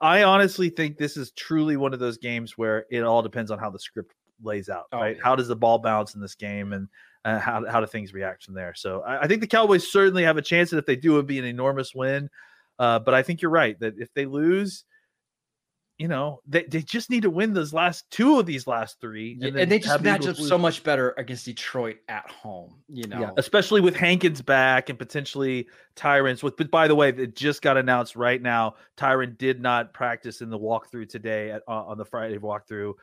I 0.00 0.22
honestly 0.22 0.70
think 0.70 0.96
this 0.96 1.16
is 1.16 1.32
truly 1.32 1.76
one 1.76 1.92
of 1.92 1.98
those 1.98 2.18
games 2.18 2.56
where 2.56 2.86
it 2.88 3.02
all 3.02 3.20
depends 3.20 3.50
on 3.50 3.58
how 3.58 3.68
the 3.68 3.80
script 3.80 4.14
lays 4.40 4.68
out. 4.68 4.84
Oh, 4.92 4.98
right? 4.98 5.16
Yeah. 5.16 5.22
How 5.24 5.34
does 5.34 5.48
the 5.48 5.56
ball 5.56 5.80
bounce 5.80 6.14
in 6.14 6.20
this 6.20 6.36
game, 6.36 6.72
and 6.72 6.86
uh, 7.24 7.40
how 7.40 7.66
how 7.68 7.80
do 7.80 7.88
things 7.88 8.14
react 8.14 8.44
from 8.44 8.54
there? 8.54 8.74
So 8.76 9.00
I, 9.00 9.22
I, 9.22 9.26
think 9.26 9.40
the 9.40 9.48
Cowboys 9.48 9.90
certainly 9.90 10.22
have 10.22 10.36
a 10.36 10.42
chance, 10.42 10.70
and 10.70 10.78
if 10.78 10.86
they 10.86 10.94
do, 10.94 11.14
it 11.14 11.16
would 11.16 11.26
be 11.26 11.40
an 11.40 11.46
enormous 11.46 11.96
win. 11.96 12.30
Uh, 12.78 13.00
but 13.00 13.12
I 13.12 13.24
think 13.24 13.42
you're 13.42 13.50
right 13.50 13.76
that 13.80 13.94
if 13.98 14.14
they 14.14 14.24
lose, 14.24 14.84
you 15.98 16.06
know, 16.06 16.40
they, 16.46 16.62
they 16.62 16.80
just 16.80 17.10
need 17.10 17.22
to 17.22 17.30
win 17.30 17.52
those 17.52 17.72
last 17.72 18.08
two 18.12 18.38
of 18.38 18.46
these 18.46 18.68
last 18.68 19.00
three. 19.00 19.36
And, 19.42 19.56
and 19.56 19.70
they 19.70 19.80
just 19.80 20.00
match 20.00 20.28
up 20.28 20.36
so 20.36 20.56
much 20.56 20.84
better 20.84 21.12
against 21.18 21.44
Detroit 21.44 21.96
at 22.08 22.30
home, 22.30 22.76
you 22.88 23.08
know. 23.08 23.20
Yeah, 23.20 23.30
especially 23.36 23.80
with 23.80 23.96
Hankins 23.96 24.40
back 24.40 24.90
and 24.90 24.98
potentially 24.98 25.66
Tyron's 25.96 26.42
with 26.44 26.56
but 26.56 26.70
by 26.70 26.86
the 26.86 26.94
way, 26.94 27.08
it 27.08 27.34
just 27.34 27.62
got 27.62 27.76
announced 27.76 28.14
right 28.14 28.40
now. 28.40 28.76
Tyron 28.96 29.36
did 29.38 29.60
not 29.60 29.92
practice 29.92 30.40
in 30.40 30.50
the 30.50 30.58
walkthrough 30.58 31.08
today 31.08 31.50
at, 31.50 31.62
uh, 31.66 31.84
on 31.86 31.98
the 31.98 32.04
Friday 32.04 32.38
walkthrough. 32.38 32.94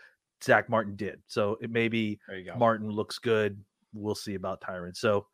Zach 0.42 0.70
Martin 0.70 0.96
did. 0.96 1.22
So 1.28 1.58
it 1.62 1.70
maybe 1.70 2.20
Martin 2.58 2.90
looks 2.90 3.20
good. 3.20 3.62
We'll 3.94 4.16
see 4.16 4.36
about 4.36 4.62
Tyron. 4.62 4.96
So 4.96 5.28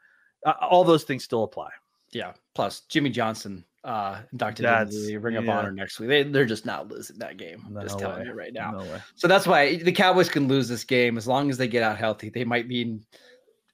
uh, 0.48 0.54
all 0.62 0.84
those 0.84 1.04
things 1.04 1.24
still 1.24 1.44
apply. 1.44 1.70
Yeah. 2.12 2.34
Plus 2.56 2.82
Jimmy 2.90 3.12
Johnson 3.12 3.66
uh 3.84 4.22
inducted 4.32 4.66
into 4.66 5.08
the 5.08 5.18
Ring 5.18 5.38
of 5.38 5.46
yeah. 5.46 5.58
Honor 5.58 5.72
next 5.72 6.00
week. 6.00 6.10
They 6.10 6.24
they're 6.24 6.46
just 6.46 6.66
not 6.66 6.88
losing 6.88 7.18
that 7.20 7.38
game. 7.38 7.64
I'm 7.66 7.74
no 7.74 7.82
just 7.82 7.98
telling 7.98 8.20
way. 8.20 8.26
you 8.26 8.34
right 8.34 8.54
now. 8.54 8.72
No 8.72 9.02
so 9.16 9.28
that's 9.28 9.48
why 9.48 9.78
the 9.78 9.92
Cowboys 9.92 10.30
can 10.30 10.48
lose 10.48 10.68
this 10.68 10.84
game 10.84 11.18
as 11.18 11.28
long 11.28 11.50
as 11.50 11.58
they 11.58 11.68
get 11.68 11.84
out 11.84 11.98
healthy. 11.98 12.30
They 12.30 12.44
might 12.44 12.68
be 12.68 12.82
in 12.82 13.06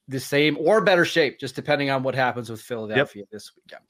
the 0.08 0.20
same 0.20 0.58
or 0.58 0.82
better 0.82 1.06
shape, 1.06 1.40
just 1.40 1.56
depending 1.56 1.90
on 1.90 2.04
what 2.04 2.16
happens 2.16 2.50
with 2.50 2.62
Philadelphia 2.62 3.24
yep. 3.24 3.30
this 3.30 3.52
weekend. 3.56 3.84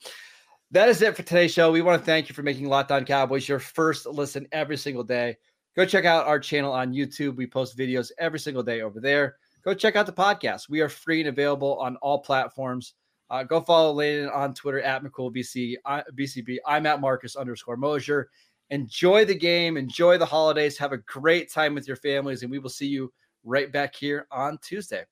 That 0.72 0.90
is 0.90 1.02
it 1.02 1.16
for 1.16 1.24
today's 1.24 1.54
show. 1.54 1.72
We 1.72 1.82
want 1.82 2.02
to 2.02 2.06
thank 2.06 2.28
you 2.28 2.36
for 2.36 2.44
making 2.44 2.68
Locked 2.68 2.92
On 2.92 3.06
Cowboys 3.06 3.48
your 3.48 3.60
first 3.60 4.06
listen 4.06 4.48
every 4.52 4.78
single 4.78 5.04
day. 5.04 5.38
Go 5.76 5.86
check 5.86 6.06
out 6.06 6.26
our 6.26 6.40
channel 6.40 6.74
on 6.74 6.94
YouTube. 6.94 7.36
We 7.36 7.46
post 7.46 7.78
videos 7.78 8.12
every 8.18 8.40
single 8.40 8.64
day 8.64 8.82
over 8.82 9.00
there. 9.00 9.38
Go 9.64 9.74
check 9.74 9.96
out 9.96 10.08
the 10.08 10.14
podcast. 10.14 10.70
We 10.70 10.82
are 10.82 10.90
free 10.90 11.20
and 11.20 11.30
available 11.30 11.78
on 11.80 11.98
all 11.98 12.20
platforms. 12.20 12.96
Uh, 13.30 13.44
go 13.44 13.62
follow 13.62 13.92
Landon 13.94 14.30
on 14.30 14.54
Twitter 14.54 14.82
at 14.82 15.04
McCoolBC, 15.04 15.76
I, 15.86 16.04
BCB. 16.18 16.58
I'm 16.66 16.86
at 16.86 17.02
Marcus 17.02 17.36
underscore 17.36 17.78
Mosher. 17.78 18.30
Enjoy 18.70 19.26
the 19.26 19.36
game. 19.36 19.78
Enjoy 19.78 20.18
the 20.18 20.26
holidays. 20.26 20.78
Have 20.78 20.94
a 20.94 20.98
great 20.98 21.52
time 21.52 21.74
with 21.74 21.88
your 21.88 21.98
families. 21.98 22.44
And 22.44 22.52
we 22.52 22.60
will 22.60 22.70
see 22.70 22.88
you 22.88 23.12
right 23.44 23.72
back 23.72 23.96
here 23.96 24.28
on 24.32 24.58
Tuesday. 24.62 25.04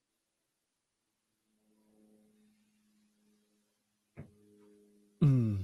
Mm. 5.23 5.59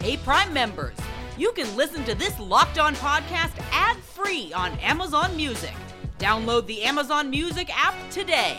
Hey, 0.00 0.16
Prime 0.18 0.52
members, 0.52 0.96
you 1.36 1.52
can 1.52 1.74
listen 1.76 2.04
to 2.04 2.14
this 2.14 2.38
locked 2.38 2.78
on 2.78 2.94
podcast 2.96 3.58
ad 3.72 3.96
free 3.98 4.52
on 4.52 4.72
Amazon 4.78 5.36
Music. 5.36 5.74
Download 6.18 6.66
the 6.66 6.82
Amazon 6.82 7.30
Music 7.30 7.70
app 7.76 7.94
today. 8.10 8.58